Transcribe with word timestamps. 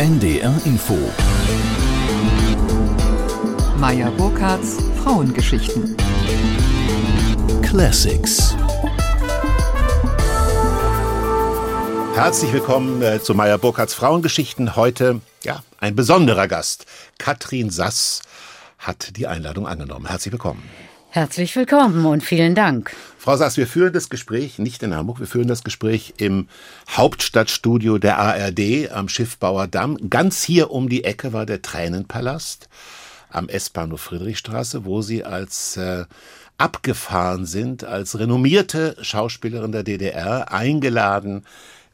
NDR 0.00 0.58
Info. 0.64 0.96
Maja 3.76 4.08
Burkhardts 4.08 4.78
Frauengeschichten. 5.04 5.94
Classics. 7.60 8.56
Herzlich 12.14 12.50
willkommen 12.54 13.02
äh, 13.02 13.20
zu 13.20 13.34
Meyer 13.34 13.58
Burkhardts 13.58 13.92
Frauengeschichten. 13.92 14.74
Heute, 14.74 15.20
ja, 15.44 15.62
ein 15.80 15.94
besonderer 15.94 16.48
Gast. 16.48 16.86
Katrin 17.18 17.68
Sass 17.68 18.22
hat 18.78 19.18
die 19.18 19.26
Einladung 19.26 19.66
angenommen. 19.66 20.06
Herzlich 20.06 20.32
willkommen. 20.32 20.62
Herzlich 21.12 21.56
willkommen 21.56 22.06
und 22.06 22.22
vielen 22.22 22.54
Dank. 22.54 22.94
Frau 23.18 23.36
Sass, 23.36 23.56
wir 23.56 23.66
führen 23.66 23.92
das 23.92 24.10
Gespräch 24.10 24.60
nicht 24.60 24.80
in 24.84 24.94
Hamburg, 24.94 25.18
wir 25.18 25.26
führen 25.26 25.48
das 25.48 25.64
Gespräch 25.64 26.14
im 26.18 26.46
Hauptstadtstudio 26.88 27.98
der 27.98 28.18
ARD 28.18 28.92
am 28.92 29.08
Schiffbauer 29.08 29.66
Damm. 29.66 30.08
Ganz 30.08 30.44
hier 30.44 30.70
um 30.70 30.88
die 30.88 31.02
Ecke 31.02 31.32
war 31.32 31.46
der 31.46 31.62
Tränenpalast 31.62 32.68
am 33.28 33.48
S-Bahnhof 33.48 34.00
Friedrichstraße, 34.02 34.84
wo 34.84 35.02
Sie 35.02 35.24
als 35.24 35.76
äh, 35.76 36.04
abgefahren 36.58 37.44
sind, 37.44 37.82
als 37.82 38.16
renommierte 38.16 38.96
Schauspielerin 39.00 39.72
der 39.72 39.82
DDR, 39.82 40.52
eingeladen 40.52 41.44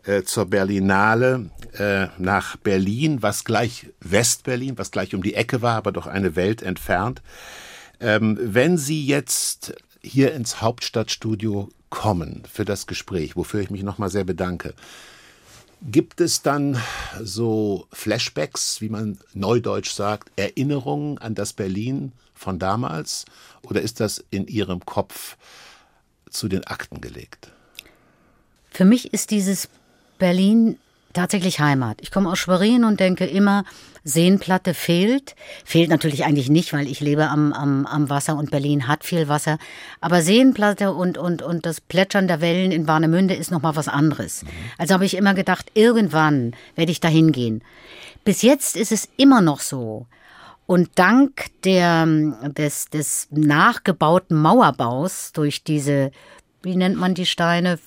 äh, 0.05 0.25
zur 0.25 0.45
Berlinale 0.45 1.49
äh, 1.73 2.09
nach 2.19 2.57
Berlin, 2.57 3.23
was 3.23 3.45
gleich 3.45 3.87
Westberlin, 4.01 4.77
was 4.77 4.91
gleich 4.91 5.15
um 5.15 5.23
die 5.23 5.35
Ecke 5.35 5.63
war, 5.63 5.77
aber 5.77 5.93
doch 5.93 6.07
eine 6.07 6.37
Welt 6.37 6.61
entfernt. 6.61 7.23
Ähm, 8.01 8.39
wenn 8.41 8.79
Sie 8.79 9.05
jetzt 9.07 9.75
hier 10.03 10.35
ins 10.35 10.61
Hauptstadtstudio 10.61 11.69
kommen 11.91 12.43
für 12.51 12.65
das 12.65 12.87
Gespräch, 12.87 13.37
wofür 13.37 13.61
ich 13.61 13.71
mich 13.71 13.83
nochmal 13.83 14.11
sehr 14.11 14.25
bedanke, 14.25 14.75
gibt 15.83 16.21
es 16.21 16.43
dann 16.43 16.81
so 17.21 17.87
Flashbacks, 17.93 18.81
wie 18.81 18.89
man 18.89 19.19
neudeutsch 19.35 19.91
sagt, 19.91 20.31
Erinnerungen 20.37 21.19
an 21.19 21.35
das 21.35 21.53
Berlin 21.53 22.13
von 22.35 22.59
damals? 22.59 23.25
Oder 23.63 23.83
ist 23.83 24.01
das 24.01 24.25
in 24.31 24.47
Ihrem 24.47 24.85
Kopf 24.85 25.37
zu 26.31 26.49
den 26.49 26.65
Akten 26.65 27.01
gelegt? 27.01 27.51
Für 28.71 28.85
mich 28.85 29.13
ist 29.13 29.31
dieses 29.31 29.69
Berlin 30.19 30.79
tatsächlich 31.13 31.61
Heimat. 31.61 31.99
Ich 32.03 32.11
komme 32.11 32.31
aus 32.31 32.39
Schwerin 32.39 32.85
und 32.85 33.01
denke 33.01 33.27
immer, 33.27 33.65
Seenplatte 34.07 34.73
fehlt. 34.73 35.35
Fehlt 35.65 35.91
natürlich 35.91 36.25
eigentlich 36.25 36.49
nicht, 36.49 36.73
weil 36.73 36.87
ich 36.87 37.01
lebe 37.01 37.29
am, 37.29 37.53
am, 37.53 37.87
am 37.87 38.09
Wasser 38.09 38.37
und 38.37 38.53
Berlin 38.53 38.87
hat 38.87 39.05
viel 39.05 39.29
Wasser. 39.29 39.59
Aber 40.01 40.23
Seenplatte 40.23 40.93
und, 40.93 41.19
und, 41.19 41.43
und 41.43 41.67
das 41.67 41.81
Plätschern 41.81 42.29
der 42.29 42.41
Wellen 42.41 42.71
in 42.71 42.87
Warnemünde 42.87 43.35
ist 43.35 43.51
nochmal 43.51 43.75
was 43.75 43.89
anderes. 43.89 44.45
Also 44.79 44.95
habe 44.95 45.05
ich 45.05 45.17
immer 45.17 45.35
gedacht, 45.35 45.73
irgendwann 45.75 46.55
werde 46.77 46.93
ich 46.93 47.01
dahin 47.01 47.33
gehen. 47.33 47.63
Bis 48.25 48.43
jetzt 48.43 48.77
ist 48.77 48.93
es 48.93 49.09
immer 49.17 49.41
noch 49.41 49.61
so. 49.61 50.07
Und 50.67 50.91
dank 50.97 51.47
der, 51.65 52.07
des, 52.57 52.87
des 52.91 53.29
nachgebauten 53.31 54.37
Mauerbaus 54.37 55.33
durch 55.33 55.65
diese 55.65 56.13
wie 56.67 56.77
nennt 56.77 56.97
man 56.97 57.15
die 57.15 57.25
Steine? 57.25 57.79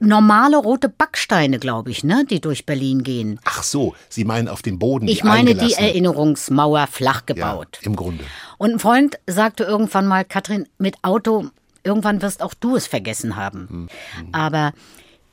Normale 0.00 0.58
rote 0.58 0.90
Backsteine, 0.90 1.58
glaube 1.58 1.90
ich, 1.90 2.04
ne, 2.04 2.26
die 2.28 2.40
durch 2.40 2.66
Berlin 2.66 3.02
gehen. 3.02 3.40
Ach 3.44 3.62
so, 3.62 3.94
Sie 4.10 4.24
meinen 4.24 4.48
auf 4.48 4.60
dem 4.60 4.78
Boden. 4.78 5.08
Ich 5.08 5.24
meine 5.24 5.54
die 5.54 5.72
Erinnerungsmauer 5.72 6.86
flach 6.88 7.24
gebaut. 7.24 7.78
Ja, 7.80 7.86
Im 7.86 7.96
Grunde. 7.96 8.24
Und 8.58 8.72
ein 8.72 8.78
Freund 8.78 9.18
sagte 9.26 9.64
irgendwann 9.64 10.06
mal, 10.06 10.24
Katrin, 10.24 10.66
mit 10.76 10.96
Auto, 11.02 11.46
irgendwann 11.84 12.20
wirst 12.20 12.42
auch 12.42 12.54
du 12.54 12.76
es 12.76 12.86
vergessen 12.86 13.36
haben. 13.36 13.68
Hm, 13.70 13.88
hm. 14.18 14.28
Aber 14.32 14.72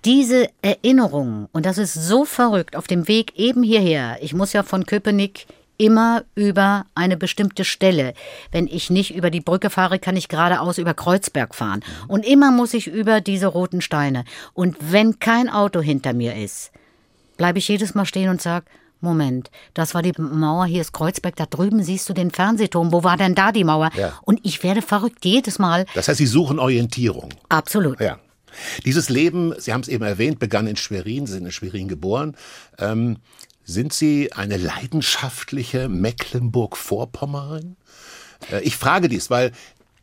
diese 0.05 0.47
Erinnerung, 0.61 1.49
und 1.51 1.65
das 1.65 1.77
ist 1.77 1.93
so 1.93 2.23
verrückt, 2.23 2.75
auf 2.75 2.87
dem 2.87 3.07
Weg 3.07 3.37
eben 3.37 3.63
hierher, 3.63 4.17
ich 4.21 4.33
muss 4.33 4.53
ja 4.53 4.63
von 4.63 4.85
Köpenick 4.85 5.47
immer 5.81 6.23
über 6.35 6.85
eine 6.93 7.17
bestimmte 7.17 7.65
Stelle. 7.65 8.13
Wenn 8.51 8.67
ich 8.67 8.91
nicht 8.91 9.15
über 9.15 9.31
die 9.31 9.41
Brücke 9.41 9.71
fahre, 9.71 9.97
kann 9.97 10.15
ich 10.15 10.27
geradeaus 10.27 10.77
über 10.77 10.93
Kreuzberg 10.93 11.55
fahren. 11.55 11.83
Und 12.07 12.23
immer 12.23 12.51
muss 12.51 12.75
ich 12.75 12.85
über 12.85 13.19
diese 13.19 13.47
roten 13.47 13.81
Steine. 13.81 14.23
Und 14.53 14.77
wenn 14.79 15.17
kein 15.17 15.49
Auto 15.49 15.81
hinter 15.81 16.13
mir 16.13 16.35
ist, 16.35 16.71
bleibe 17.35 17.57
ich 17.57 17.67
jedes 17.67 17.95
Mal 17.95 18.05
stehen 18.05 18.29
und 18.29 18.43
sage, 18.43 18.67
Moment, 18.99 19.49
das 19.73 19.95
war 19.95 20.03
die 20.03 20.13
Mauer, 20.15 20.67
hier 20.67 20.81
ist 20.81 20.93
Kreuzberg, 20.93 21.35
da 21.35 21.47
drüben 21.47 21.81
siehst 21.81 22.07
du 22.07 22.13
den 22.13 22.29
Fernsehturm, 22.29 22.91
wo 22.91 23.03
war 23.03 23.17
denn 23.17 23.33
da 23.33 23.51
die 23.51 23.63
Mauer? 23.63 23.89
Ja. 23.97 24.13
Und 24.21 24.39
ich 24.43 24.61
werde 24.61 24.83
verrückt 24.83 25.25
jedes 25.25 25.57
Mal. 25.57 25.87
Das 25.95 26.07
heißt, 26.07 26.19
Sie 26.19 26.27
suchen 26.27 26.59
Orientierung. 26.59 27.29
Absolut. 27.49 27.99
Ja. 27.99 28.19
Dieses 28.85 29.09
Leben, 29.09 29.55
Sie 29.57 29.73
haben 29.73 29.81
es 29.81 29.87
eben 29.87 30.03
erwähnt, 30.03 30.37
begann 30.37 30.67
in 30.67 30.75
Schwerin, 30.75 31.25
Sie 31.25 31.33
sind 31.33 31.45
in 31.45 31.51
Schwerin 31.51 31.87
geboren. 31.87 32.35
Ähm, 32.77 33.17
sind 33.71 33.93
Sie 33.93 34.31
eine 34.33 34.57
leidenschaftliche 34.57 35.89
Mecklenburg-Vorpommerin? 35.89 37.77
Äh, 38.51 38.61
ich 38.61 38.75
frage 38.75 39.09
dies, 39.09 39.29
weil 39.29 39.51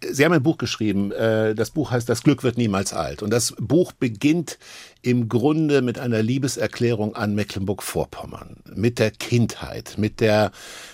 Sie 0.01 0.25
haben 0.25 0.33
ein 0.33 0.43
Buch 0.43 0.59
geschrieben. 0.59 1.11
Äh, 1.13 1.55
das 1.55 1.71
Buch 1.71 1.91
heißt 1.91 2.09
Das 2.09 2.23
Glück 2.23 2.43
wird 2.45 2.57
niemals 2.57 2.93
alt. 2.93 3.23
Und 3.23 3.31
das 3.31 3.55
Buch 3.59 3.93
beginnt 3.93 4.59
im 5.03 5.29
Grunde 5.29 5.83
mit 5.83 5.99
einer 5.99 6.23
Liebeserklärung 6.23 7.17
an 7.17 7.35
Mecklenburg-Vorpommern, 7.35 8.57
mit 8.75 8.99
der 8.99 9.11
Kindheit, 9.11 9.95
mit 9.97 10.21
der 10.21 10.53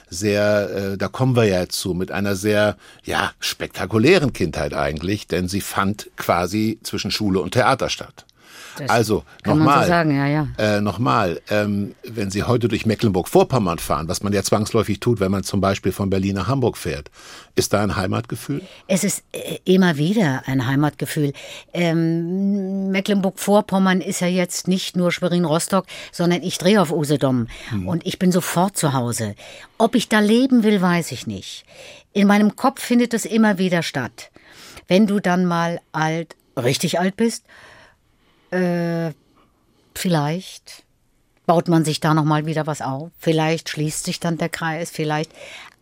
sehr, 0.08 0.70
äh, 0.70 0.98
da 0.98 1.08
kommen 1.08 1.36
wir 1.36 1.44
ja 1.44 1.68
zu, 1.68 1.92
mit 1.94 2.12
einer 2.12 2.34
sehr, 2.36 2.76
ja, 3.04 3.32
spektakulären 3.40 4.32
Kindheit 4.32 4.74
eigentlich, 4.74 5.26
denn 5.26 5.48
sie 5.48 5.60
fand 5.60 6.10
quasi 6.16 6.78
zwischen 6.82 7.10
Schule 7.10 7.40
und 7.40 7.52
Theater 7.52 7.88
statt. 7.90 8.24
Das 8.78 8.90
also 8.90 9.24
nochmal, 9.44 9.86
so 9.86 9.92
ja, 9.92 10.26
ja. 10.26 10.48
Äh, 10.58 10.80
nochmal, 10.80 11.40
ähm, 11.50 11.94
wenn 12.02 12.30
Sie 12.30 12.42
heute 12.42 12.68
durch 12.68 12.86
Mecklenburg-Vorpommern 12.86 13.78
fahren, 13.78 14.08
was 14.08 14.22
man 14.22 14.32
ja 14.32 14.42
zwangsläufig 14.42 15.00
tut, 15.00 15.20
wenn 15.20 15.30
man 15.30 15.44
zum 15.44 15.60
Beispiel 15.60 15.92
von 15.92 16.10
Berlin 16.10 16.34
nach 16.34 16.48
Hamburg 16.48 16.76
fährt, 16.76 17.10
ist 17.54 17.72
da 17.72 17.82
ein 17.82 17.96
Heimatgefühl? 17.96 18.62
Es 18.88 19.04
ist 19.04 19.22
äh, 19.32 19.58
immer 19.64 19.96
wieder 19.96 20.42
ein 20.46 20.66
Heimatgefühl. 20.66 21.32
Ähm, 21.72 22.90
Mecklenburg-Vorpommern 22.90 24.00
ist 24.00 24.20
ja 24.20 24.26
jetzt 24.26 24.68
nicht 24.68 24.96
nur 24.96 25.12
Schwerin-Rostock, 25.12 25.86
sondern 26.12 26.42
ich 26.42 26.58
drehe 26.58 26.80
auf 26.80 26.92
Usedom 26.92 27.46
hm. 27.70 27.88
und 27.88 28.06
ich 28.06 28.18
bin 28.18 28.32
sofort 28.32 28.76
zu 28.76 28.92
Hause. 28.92 29.34
Ob 29.78 29.94
ich 29.94 30.08
da 30.08 30.18
leben 30.18 30.64
will, 30.64 30.80
weiß 30.80 31.12
ich 31.12 31.26
nicht. 31.26 31.64
In 32.12 32.26
meinem 32.26 32.56
Kopf 32.56 32.80
findet 32.80 33.14
es 33.14 33.24
immer 33.24 33.58
wieder 33.58 33.82
statt. 33.82 34.30
Wenn 34.88 35.06
du 35.06 35.20
dann 35.20 35.46
mal 35.46 35.80
alt, 35.92 36.36
richtig 36.56 37.00
alt 37.00 37.16
bist, 37.16 37.44
äh, 38.54 39.12
vielleicht 39.94 40.84
baut 41.46 41.68
man 41.68 41.84
sich 41.84 42.00
da 42.00 42.14
noch 42.14 42.24
mal 42.24 42.46
wieder 42.46 42.66
was 42.66 42.80
auf. 42.80 43.10
Vielleicht 43.18 43.68
schließt 43.68 44.04
sich 44.04 44.20
dann 44.20 44.38
der 44.38 44.48
Kreis. 44.48 44.90
Vielleicht. 44.90 45.30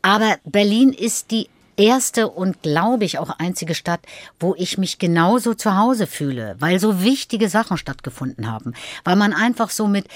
Aber 0.02 0.36
Berlin 0.44 0.92
ist 0.92 1.30
die 1.30 1.48
erste 1.76 2.28
und 2.28 2.62
glaube 2.62 3.04
ich 3.04 3.18
auch 3.18 3.30
einzige 3.38 3.74
Stadt, 3.74 4.00
wo 4.40 4.54
ich 4.56 4.78
mich 4.78 4.98
genauso 4.98 5.54
zu 5.54 5.76
Hause 5.76 6.06
fühle, 6.06 6.56
weil 6.58 6.78
so 6.78 7.02
wichtige 7.02 7.48
Sachen 7.48 7.78
stattgefunden 7.78 8.50
haben, 8.50 8.74
weil 9.04 9.16
man 9.16 9.32
einfach 9.32 9.70
so 9.70 9.86
mit 9.86 10.06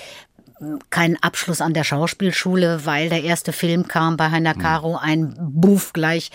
keinen 0.90 1.16
Abschluss 1.22 1.60
an 1.60 1.74
der 1.74 1.84
Schauspielschule, 1.84 2.86
weil 2.86 3.10
der 3.10 3.22
erste 3.22 3.52
Film 3.52 3.88
kam 3.88 4.16
bei 4.16 4.30
Heiner 4.30 4.54
hm. 4.54 4.62
Caro, 4.62 4.96
ein 4.96 5.34
Buff 5.38 5.92
gleich 5.92 6.30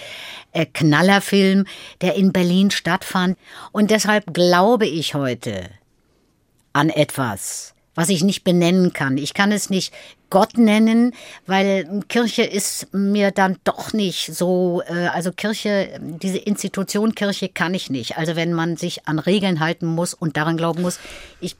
äh, 0.51 0.65
Knallerfilm, 0.65 1.65
der 2.01 2.15
in 2.15 2.31
Berlin 2.31 2.69
stattfand. 2.69 3.37
Und 3.71 3.89
deshalb 3.89 4.33
glaube 4.33 4.85
ich 4.85 5.15
heute, 5.15 5.69
an 6.73 6.89
etwas, 6.89 7.73
was 7.95 8.09
ich 8.09 8.23
nicht 8.23 8.43
benennen 8.43 8.93
kann. 8.93 9.17
Ich 9.17 9.33
kann 9.33 9.51
es 9.51 9.69
nicht 9.69 9.93
Gott 10.29 10.57
nennen, 10.57 11.13
weil 11.45 12.01
Kirche 12.07 12.43
ist 12.43 12.93
mir 12.93 13.31
dann 13.31 13.57
doch 13.63 13.93
nicht 13.93 14.33
so, 14.33 14.81
äh, 14.87 15.07
also 15.07 15.31
Kirche, 15.31 15.99
diese 16.01 16.37
Institution 16.37 17.13
Kirche 17.13 17.49
kann 17.49 17.73
ich 17.73 17.89
nicht. 17.89 18.17
Also 18.17 18.35
wenn 18.35 18.53
man 18.53 18.77
sich 18.77 19.07
an 19.07 19.19
Regeln 19.19 19.59
halten 19.59 19.85
muss 19.85 20.13
und 20.13 20.37
daran 20.37 20.57
glauben 20.57 20.81
muss, 20.81 20.99
ich. 21.41 21.55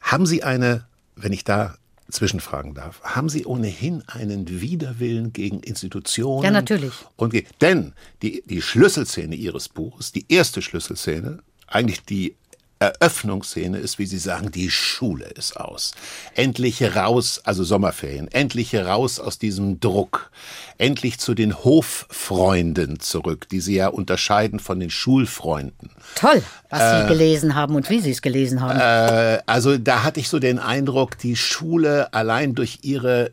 Haben 0.00 0.26
Sie 0.26 0.42
eine, 0.42 0.86
wenn 1.14 1.32
ich 1.32 1.44
da 1.44 1.76
zwischenfragen 2.10 2.74
darf, 2.74 3.00
haben 3.02 3.28
Sie 3.28 3.46
ohnehin 3.46 4.02
einen 4.08 4.60
Widerwillen 4.60 5.32
gegen 5.32 5.60
Institutionen? 5.60 6.44
Ja, 6.44 6.50
natürlich. 6.50 6.92
Und, 7.16 7.34
denn 7.60 7.92
die, 8.22 8.42
die 8.46 8.60
Schlüsselszene 8.60 9.36
Ihres 9.36 9.68
Buches, 9.68 10.10
die 10.10 10.26
erste 10.28 10.62
Schlüsselszene, 10.62 11.38
eigentlich 11.68 12.04
die 12.04 12.34
Eröffnungsszene 12.82 13.76
ist, 13.76 13.98
wie 13.98 14.06
Sie 14.06 14.18
sagen, 14.18 14.50
die 14.52 14.70
Schule 14.70 15.26
ist 15.26 15.54
aus. 15.54 15.92
Endlich 16.34 16.82
raus, 16.96 17.38
also 17.44 17.62
Sommerferien, 17.62 18.26
endlich 18.28 18.74
raus 18.74 19.20
aus 19.20 19.38
diesem 19.38 19.80
Druck. 19.80 20.30
Endlich 20.78 21.18
zu 21.18 21.34
den 21.34 21.62
Hoffreunden 21.62 22.98
zurück, 22.98 23.50
die 23.50 23.60
Sie 23.60 23.74
ja 23.74 23.88
unterscheiden 23.88 24.60
von 24.60 24.80
den 24.80 24.88
Schulfreunden. 24.88 25.90
Toll, 26.14 26.42
was 26.70 26.80
äh, 26.80 27.02
Sie 27.02 27.08
gelesen 27.08 27.54
haben 27.54 27.74
und 27.74 27.90
wie 27.90 28.00
Sie 28.00 28.12
es 28.12 28.22
gelesen 28.22 28.62
haben. 28.62 28.80
Äh, 28.80 29.42
also 29.44 29.76
da 29.76 30.02
hatte 30.02 30.18
ich 30.18 30.30
so 30.30 30.38
den 30.38 30.58
Eindruck, 30.58 31.18
die 31.18 31.36
Schule 31.36 32.14
allein 32.14 32.54
durch 32.54 32.78
ihre 32.80 33.30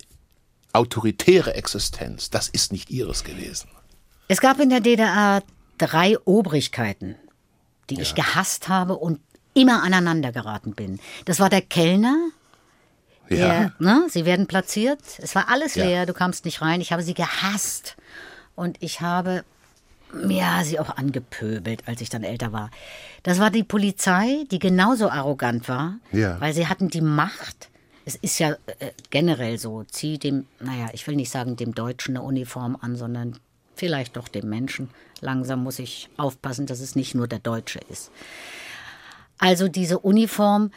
autoritäre 0.74 1.54
Existenz, 1.54 2.30
das 2.30 2.50
ist 2.50 2.74
nicht 2.74 2.90
ihres 2.90 3.24
gewesen. 3.24 3.70
Es 4.28 4.42
gab 4.42 4.60
in 4.60 4.70
der 4.70 4.82
DDR 4.82 5.42
drei 5.78 6.18
Obrigkeiten 6.26 7.16
die 7.90 7.96
ja. 7.96 8.02
ich 8.02 8.16
gehasst 8.16 8.68
habe 8.68 8.98
und 8.98 9.20
immer 9.58 9.84
aneinander 9.84 10.32
geraten 10.32 10.74
bin. 10.74 11.00
Das 11.26 11.40
war 11.40 11.50
der 11.50 11.62
Kellner, 11.62 12.16
Ja. 13.30 13.36
Der, 13.38 13.74
ne? 13.80 14.08
Sie 14.10 14.24
werden 14.24 14.48
platziert. 14.48 15.00
Es 15.18 15.36
war 15.36 15.50
alles 15.50 15.76
Ja. 15.76 15.84
leer, 15.86 16.06
du 16.06 16.14
kamst 16.14 16.46
nicht 16.46 16.62
rein. 16.62 16.80
Ich 16.80 16.94
habe 16.94 17.04
sie 17.04 17.14
gehasst. 17.14 17.98
Und 18.56 18.78
ich 18.82 19.02
habe 19.02 19.44
ja, 20.30 20.64
sie 20.64 20.80
auch 20.80 20.96
angepöbelt, 20.96 21.84
als 21.86 22.00
ich 22.00 22.10
dann 22.10 22.24
älter 22.24 22.54
war. 22.54 22.72
Das 23.24 23.40
war 23.40 23.50
die 23.52 23.66
Polizei, 23.66 24.46
die 24.50 24.60
genauso 24.60 25.10
arrogant 25.10 25.68
war, 25.68 25.96
Ja. 26.14 26.40
weil 26.40 26.54
sie 26.54 26.68
hatten 26.68 26.88
die 26.90 27.02
Macht. 27.02 27.68
Es 28.06 28.16
ist 28.16 28.40
ja 28.40 28.52
äh, 28.80 28.92
generell 29.10 29.58
so, 29.60 29.84
zieh 29.84 30.18
dem, 30.18 30.48
naja, 30.62 30.88
ich 30.94 31.06
will 31.08 31.18
nicht 31.18 31.30
sagen 31.30 31.58
dem 31.58 31.76
Deutschen 31.76 32.16
eine 32.16 32.26
Uniform 32.26 32.78
an, 32.80 32.96
sondern 32.96 33.38
vielleicht 33.76 34.16
doch 34.16 34.30
dem 34.30 34.48
Menschen. 34.48 34.90
Langsam 35.20 35.62
muss 35.64 35.78
ich 35.80 36.08
aufpassen, 36.16 36.66
dass 36.68 36.80
es 36.80 36.96
nicht 36.96 37.14
nur 37.14 37.28
der 37.28 37.40
Deutsche 37.40 37.80
ist. 37.90 38.10
Also 39.38 39.68
diese 39.68 40.00
Uniform 40.00 40.72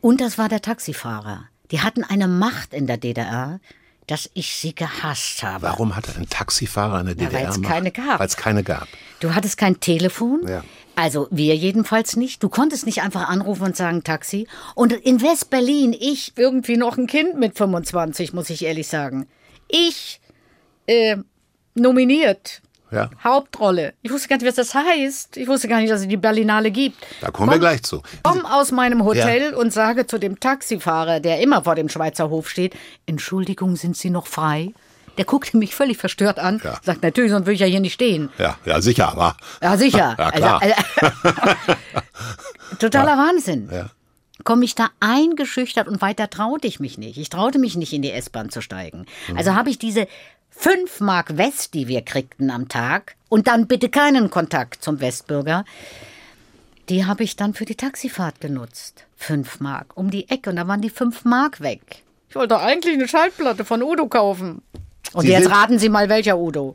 und 0.00 0.20
das 0.20 0.38
war 0.38 0.48
der 0.48 0.62
Taxifahrer. 0.62 1.44
Die 1.70 1.80
hatten 1.80 2.04
eine 2.04 2.28
Macht 2.28 2.72
in 2.72 2.86
der 2.86 2.96
DDR, 2.96 3.60
dass 4.06 4.30
ich 4.32 4.56
sie 4.56 4.74
gehasst 4.74 5.42
habe. 5.42 5.62
Warum 5.62 5.94
hatte 5.94 6.14
ein 6.16 6.28
Taxifahrer 6.28 6.98
eine 6.98 7.14
DDR? 7.14 7.32
weil's 7.32 7.58
Macht? 7.58 7.70
keine 7.70 7.90
gab. 7.90 8.20
Weil 8.20 8.26
es 8.26 8.36
keine 8.36 8.62
gab. 8.62 8.88
Du 9.20 9.34
hattest 9.34 9.58
kein 9.58 9.80
Telefon. 9.80 10.46
Ja. 10.48 10.64
Also 10.96 11.28
wir 11.30 11.54
jedenfalls 11.54 12.16
nicht. 12.16 12.42
Du 12.42 12.48
konntest 12.48 12.86
nicht 12.86 13.02
einfach 13.02 13.28
anrufen 13.28 13.64
und 13.64 13.76
sagen 13.76 14.02
Taxi. 14.02 14.48
Und 14.74 14.92
in 14.92 15.20
West-Berlin, 15.20 15.94
ich 15.98 16.32
irgendwie 16.36 16.76
noch 16.76 16.96
ein 16.96 17.06
Kind 17.06 17.38
mit 17.38 17.56
25, 17.56 18.32
muss 18.32 18.50
ich 18.50 18.64
ehrlich 18.64 18.88
sagen. 18.88 19.28
Ich 19.68 20.20
äh, 20.86 21.18
nominiert. 21.74 22.62
Ja. 22.90 23.10
Hauptrolle. 23.22 23.92
Ich 24.02 24.10
wusste 24.10 24.28
gar 24.28 24.36
nicht, 24.36 24.46
was 24.46 24.54
das 24.54 24.74
heißt. 24.74 25.36
Ich 25.36 25.46
wusste 25.48 25.68
gar 25.68 25.80
nicht, 25.80 25.90
dass 25.92 26.00
es 26.00 26.08
die 26.08 26.16
Berlinale 26.16 26.70
gibt. 26.70 26.96
Da 27.20 27.30
kommen 27.30 27.50
wir 27.50 27.58
gleich 27.58 27.82
zu. 27.82 28.02
Komm 28.22 28.46
aus 28.46 28.72
meinem 28.72 29.04
Hotel 29.04 29.54
und 29.54 29.72
sage 29.72 30.06
zu 30.06 30.18
dem 30.18 30.40
Taxifahrer, 30.40 31.20
der 31.20 31.40
immer 31.40 31.64
vor 31.64 31.74
dem 31.74 31.88
Schweizer 31.88 32.30
Hof 32.30 32.48
steht, 32.48 32.74
Entschuldigung, 33.06 33.76
sind 33.76 33.96
Sie 33.96 34.10
noch 34.10 34.26
frei? 34.26 34.72
Der 35.18 35.24
guckte 35.24 35.56
mich 35.56 35.74
völlig 35.74 35.98
verstört 35.98 36.38
an, 36.38 36.60
Ja. 36.64 36.78
sagt, 36.82 37.02
natürlich, 37.02 37.32
sonst 37.32 37.44
würde 37.46 37.54
ich 37.54 37.60
ja 37.60 37.66
hier 37.66 37.80
nicht 37.80 37.94
stehen. 37.94 38.30
Ja, 38.38 38.56
ja, 38.64 38.80
sicher, 38.80 39.08
aber. 39.08 39.36
Ja, 39.60 39.76
sicher. 39.76 40.14
Ja, 40.18 40.30
klar. 40.30 40.62
Also, 40.62 40.76
also, 41.00 41.74
totaler 42.78 43.16
Wahnsinn. 43.18 43.68
Ja. 43.72 43.90
Komme 44.44 44.64
ich 44.64 44.74
da 44.76 44.88
eingeschüchtert 45.00 45.88
und 45.88 46.00
weiter 46.00 46.30
traute 46.30 46.68
ich 46.68 46.78
mich 46.78 46.96
nicht. 46.96 47.18
Ich 47.18 47.28
traute 47.28 47.58
mich 47.58 47.76
nicht, 47.76 47.92
in 47.92 48.02
die 48.02 48.12
S-Bahn 48.12 48.50
zu 48.50 48.62
steigen. 48.62 49.06
Mhm. 49.28 49.36
Also 49.36 49.54
habe 49.54 49.70
ich 49.70 49.78
diese 49.78 50.06
5 50.60 51.00
Mark 51.00 51.36
West, 51.36 51.74
die 51.74 51.86
wir 51.86 52.02
kriegten 52.02 52.50
am 52.50 52.68
Tag, 52.68 53.14
und 53.28 53.46
dann 53.46 53.68
bitte 53.68 53.88
keinen 53.88 54.28
Kontakt 54.28 54.82
zum 54.82 55.00
Westbürger, 55.00 55.64
die 56.88 57.06
habe 57.06 57.22
ich 57.22 57.36
dann 57.36 57.54
für 57.54 57.64
die 57.64 57.76
Taxifahrt 57.76 58.40
genutzt. 58.40 59.04
5 59.18 59.60
Mark, 59.60 59.96
um 59.96 60.10
die 60.10 60.28
Ecke. 60.28 60.50
Und 60.50 60.56
da 60.56 60.66
waren 60.66 60.80
die 60.80 60.90
5 60.90 61.24
Mark 61.24 61.60
weg. 61.60 62.02
Ich 62.28 62.34
wollte 62.34 62.58
eigentlich 62.58 62.94
eine 62.94 63.06
Schallplatte 63.06 63.64
von 63.64 63.84
Udo 63.84 64.08
kaufen. 64.08 64.62
Und 65.12 65.22
Sie 65.22 65.30
jetzt 65.30 65.48
raten 65.48 65.78
Sie 65.78 65.88
mal, 65.88 66.08
welcher 66.08 66.36
Udo. 66.36 66.74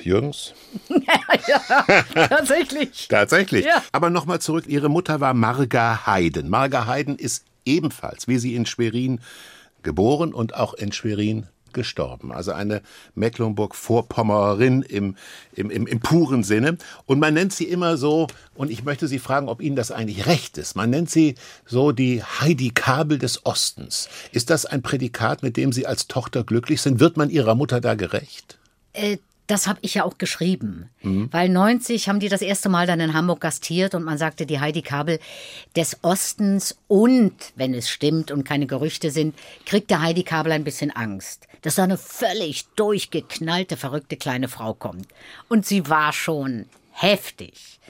Jürgens? 0.00 0.54
Tatsächlich. 2.14 3.06
Tatsächlich. 3.10 3.66
Ja. 3.66 3.82
Aber 3.92 4.08
nochmal 4.08 4.40
zurück. 4.40 4.64
Ihre 4.66 4.88
Mutter 4.88 5.20
war 5.20 5.34
Marga 5.34 6.06
Heiden. 6.06 6.48
Marga 6.48 6.86
Heiden 6.86 7.16
ist 7.16 7.44
ebenfalls, 7.66 8.26
wie 8.26 8.38
sie 8.38 8.54
in 8.54 8.64
Schwerin 8.64 9.20
geboren 9.82 10.32
und 10.32 10.54
auch 10.54 10.72
in 10.72 10.92
Schwerin 10.92 11.48
gestorben. 11.72 12.32
Also 12.32 12.52
eine 12.52 12.82
Mecklenburg-Vorpommerin 13.14 14.82
im, 14.82 15.16
im, 15.54 15.70
im, 15.70 15.86
im 15.86 16.00
puren 16.00 16.42
Sinne. 16.42 16.78
Und 17.06 17.18
man 17.18 17.34
nennt 17.34 17.52
sie 17.52 17.64
immer 17.64 17.96
so, 17.96 18.26
und 18.54 18.70
ich 18.70 18.84
möchte 18.84 19.08
Sie 19.08 19.18
fragen, 19.18 19.48
ob 19.48 19.62
Ihnen 19.62 19.76
das 19.76 19.90
eigentlich 19.90 20.26
recht 20.26 20.58
ist. 20.58 20.76
Man 20.76 20.90
nennt 20.90 21.10
sie 21.10 21.34
so 21.64 21.92
die 21.92 22.22
Heidi 22.22 22.70
Kabel 22.70 23.18
des 23.18 23.46
Ostens. 23.46 24.08
Ist 24.32 24.50
das 24.50 24.66
ein 24.66 24.82
Prädikat, 24.82 25.42
mit 25.42 25.56
dem 25.56 25.72
Sie 25.72 25.86
als 25.86 26.06
Tochter 26.06 26.44
glücklich 26.44 26.82
sind? 26.82 27.00
Wird 27.00 27.16
man 27.16 27.30
Ihrer 27.30 27.54
Mutter 27.54 27.80
da 27.80 27.94
gerecht? 27.94 28.58
Äh, 28.92 29.16
das 29.46 29.66
habe 29.66 29.80
ich 29.82 29.94
ja 29.94 30.04
auch 30.04 30.18
geschrieben. 30.18 30.88
Mhm. 31.02 31.28
Weil 31.30 31.48
90 31.48 32.08
haben 32.08 32.20
die 32.20 32.28
das 32.28 32.42
erste 32.42 32.68
Mal 32.68 32.86
dann 32.86 33.00
in 33.00 33.12
Hamburg 33.12 33.40
gastiert 33.40 33.94
und 33.94 34.04
man 34.04 34.16
sagte, 34.16 34.46
die 34.46 34.60
Heidi 34.60 34.82
Kabel 34.82 35.18
des 35.76 35.98
Ostens 36.02 36.76
und, 36.88 37.34
wenn 37.56 37.74
es 37.74 37.90
stimmt 37.90 38.30
und 38.30 38.44
keine 38.44 38.66
Gerüchte 38.66 39.10
sind, 39.10 39.34
kriegt 39.66 39.90
der 39.90 40.00
Heidi 40.00 40.22
Kabel 40.22 40.52
ein 40.52 40.64
bisschen 40.64 40.90
Angst, 40.90 41.48
dass 41.62 41.76
da 41.76 41.84
eine 41.84 41.98
völlig 41.98 42.66
durchgeknallte, 42.76 43.76
verrückte 43.76 44.16
kleine 44.16 44.48
Frau 44.48 44.74
kommt. 44.74 45.06
Und 45.48 45.64
sie 45.66 45.88
war 45.88 46.12
schon 46.12 46.66
heftig. 46.90 47.80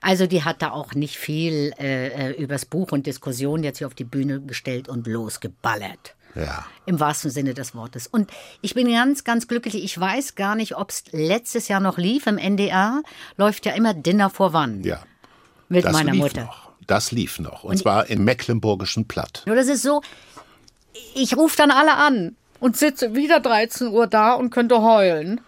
Also 0.00 0.26
die 0.26 0.44
hat 0.44 0.62
da 0.62 0.70
auch 0.70 0.94
nicht 0.94 1.16
viel 1.18 1.72
äh, 1.78 2.30
äh, 2.30 2.42
übers 2.42 2.64
Buch 2.64 2.92
und 2.92 3.06
Diskussion 3.06 3.62
jetzt 3.64 3.78
hier 3.78 3.86
auf 3.86 3.94
die 3.94 4.04
Bühne 4.04 4.40
gestellt 4.40 4.88
und 4.88 5.06
losgeballert. 5.06 6.14
Ja. 6.34 6.64
Im 6.86 6.98
wahrsten 6.98 7.30
Sinne 7.30 7.52
des 7.52 7.74
Wortes. 7.74 8.06
Und 8.06 8.30
ich 8.62 8.72
bin 8.74 8.90
ganz, 8.90 9.22
ganz 9.24 9.48
glücklich. 9.48 9.74
Ich 9.82 9.98
weiß 10.00 10.34
gar 10.34 10.54
nicht, 10.54 10.76
ob 10.76 10.90
es 10.90 11.04
letztes 11.12 11.68
Jahr 11.68 11.80
noch 11.80 11.98
lief. 11.98 12.26
Im 12.26 12.38
NDR 12.38 13.02
läuft 13.36 13.66
ja 13.66 13.72
immer 13.72 13.92
Dinner 13.92 14.30
vor 14.30 14.52
Wann 14.54 14.82
Ja. 14.82 15.02
mit 15.68 15.84
Das 15.84 15.92
meiner 15.92 16.12
lief 16.12 16.22
Mutter. 16.22 16.44
noch. 16.44 16.72
Das 16.86 17.12
lief 17.12 17.38
noch. 17.38 17.64
Und 17.64 17.76
zwar 17.76 18.08
im 18.08 18.24
Mecklenburgischen 18.24 19.06
Platt. 19.06 19.42
Nur 19.46 19.56
das 19.56 19.68
ist 19.68 19.82
so, 19.82 20.00
ich 21.14 21.36
rufe 21.36 21.56
dann 21.56 21.70
alle 21.70 21.94
an 21.96 22.34
und 22.62 22.76
sitze 22.76 23.16
wieder 23.16 23.40
13 23.40 23.88
Uhr 23.88 24.06
da 24.06 24.34
und 24.34 24.50
könnte 24.50 24.82
heulen. 24.82 25.40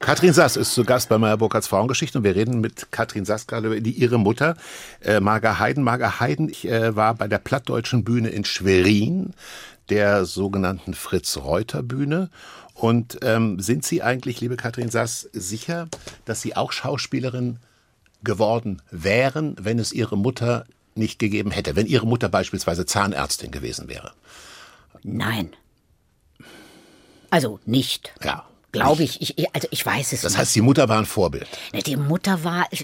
Katrin 0.00 0.32
Sass 0.32 0.56
ist 0.56 0.72
zu 0.72 0.84
Gast 0.84 1.10
bei 1.10 1.18
Meyer 1.18 1.36
Burkhardts 1.36 1.66
Frauengeschichte 1.66 2.16
und 2.16 2.24
wir 2.24 2.34
reden 2.34 2.60
mit 2.60 2.90
Katrin 2.90 3.26
Sass 3.26 3.46
gerade 3.46 3.66
über 3.66 3.80
die, 3.80 3.90
ihre 3.90 4.18
Mutter, 4.18 4.56
äh, 5.02 5.20
Marga 5.20 5.58
Heiden. 5.58 5.84
Marga 5.84 6.20
Heiden 6.20 6.48
ich, 6.48 6.66
äh, 6.66 6.96
war 6.96 7.14
bei 7.14 7.28
der 7.28 7.38
Plattdeutschen 7.38 8.02
Bühne 8.02 8.30
in 8.30 8.46
Schwerin, 8.46 9.34
der 9.90 10.24
sogenannten 10.24 10.94
Fritz-Reuter-Bühne. 10.94 12.30
Und 12.72 13.18
ähm, 13.22 13.60
sind 13.60 13.84
Sie 13.84 14.02
eigentlich, 14.02 14.40
liebe 14.40 14.56
Katrin 14.56 14.88
Sass, 14.88 15.28
sicher, 15.32 15.88
dass 16.24 16.40
Sie 16.40 16.56
auch 16.56 16.72
Schauspielerin 16.72 17.58
geworden 18.22 18.80
wären, 18.90 19.54
wenn 19.60 19.78
es 19.78 19.92
Ihre 19.92 20.16
Mutter 20.16 20.64
nicht 20.94 21.18
gegeben 21.18 21.50
hätte? 21.50 21.76
Wenn 21.76 21.86
Ihre 21.86 22.06
Mutter 22.06 22.30
beispielsweise 22.30 22.86
Zahnärztin 22.86 23.50
gewesen 23.50 23.88
wäre? 23.88 24.12
Nein. 25.02 25.50
Also 27.30 27.60
nicht. 27.66 28.12
Ja. 28.24 28.44
Glaube 28.72 29.02
ich. 29.02 29.20
ich. 29.38 29.54
Also 29.54 29.66
ich 29.70 29.84
weiß 29.84 30.12
es 30.12 30.20
Das 30.22 30.32
nicht. 30.32 30.40
heißt, 30.40 30.54
die 30.54 30.60
Mutter 30.60 30.88
war 30.88 30.98
ein 30.98 31.06
Vorbild. 31.06 31.46
Ne, 31.72 31.80
Die 31.82 31.96
Mutter 31.96 32.44
war 32.44 32.66
äh, 32.70 32.76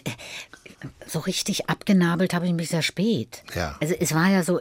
so 1.06 1.18
richtig 1.20 1.68
abgenabelt 1.68 2.32
habe 2.34 2.46
ich 2.46 2.52
mich 2.52 2.68
sehr 2.70 2.82
spät. 2.82 3.42
Ja. 3.54 3.76
Also 3.80 3.94
es 3.98 4.14
war 4.14 4.28
ja 4.28 4.42
so 4.42 4.60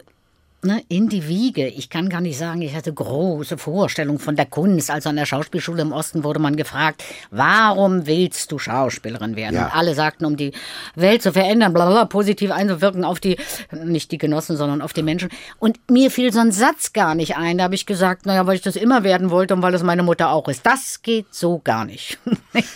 ne, 0.64 0.82
in 0.88 1.08
die 1.08 1.28
Wiege. 1.28 1.66
Ich 1.68 1.90
kann 1.90 2.08
gar 2.08 2.20
nicht 2.20 2.38
sagen, 2.38 2.62
ich 2.62 2.74
hatte 2.74 2.92
große 2.92 3.58
Vorstellungen 3.58 4.18
von 4.18 4.36
der 4.36 4.46
Kunst. 4.46 4.90
Also 4.90 5.08
an 5.08 5.16
der 5.16 5.26
Schauspielschule 5.26 5.82
im 5.82 5.92
Osten 5.92 6.24
wurde 6.24 6.38
man 6.40 6.56
gefragt, 6.56 7.02
warum 7.30 8.06
willst 8.06 8.50
du 8.52 8.58
Schauspielerin 8.58 9.36
werden? 9.36 9.54
Ja. 9.56 9.66
Und 9.66 9.74
alle 9.76 9.94
sagten, 9.94 10.24
um 10.24 10.36
die 10.36 10.52
Welt 10.94 11.22
zu 11.22 11.32
verändern, 11.32 11.72
bla 11.72 11.84
bla, 11.86 11.94
bla, 11.94 12.04
positiv 12.06 12.50
einzuwirken 12.50 13.04
auf 13.04 13.20
die, 13.20 13.36
nicht 13.84 14.12
die 14.12 14.18
Genossen, 14.18 14.56
sondern 14.56 14.82
auf 14.82 14.92
die 14.92 15.02
Menschen. 15.02 15.30
Und 15.58 15.78
mir 15.90 16.10
fiel 16.10 16.32
so 16.32 16.40
ein 16.40 16.52
Satz 16.52 16.92
gar 16.92 17.14
nicht 17.14 17.36
ein. 17.36 17.58
Da 17.58 17.64
habe 17.64 17.74
ich 17.74 17.86
gesagt, 17.86 18.26
naja, 18.26 18.46
weil 18.46 18.56
ich 18.56 18.62
das 18.62 18.76
immer 18.76 19.04
werden 19.04 19.30
wollte 19.30 19.54
und 19.54 19.62
weil 19.62 19.72
das 19.72 19.82
meine 19.82 20.02
Mutter 20.02 20.30
auch 20.30 20.48
ist. 20.48 20.64
Das 20.64 21.02
geht 21.02 21.26
so 21.30 21.60
gar 21.62 21.84
nicht. 21.84 22.18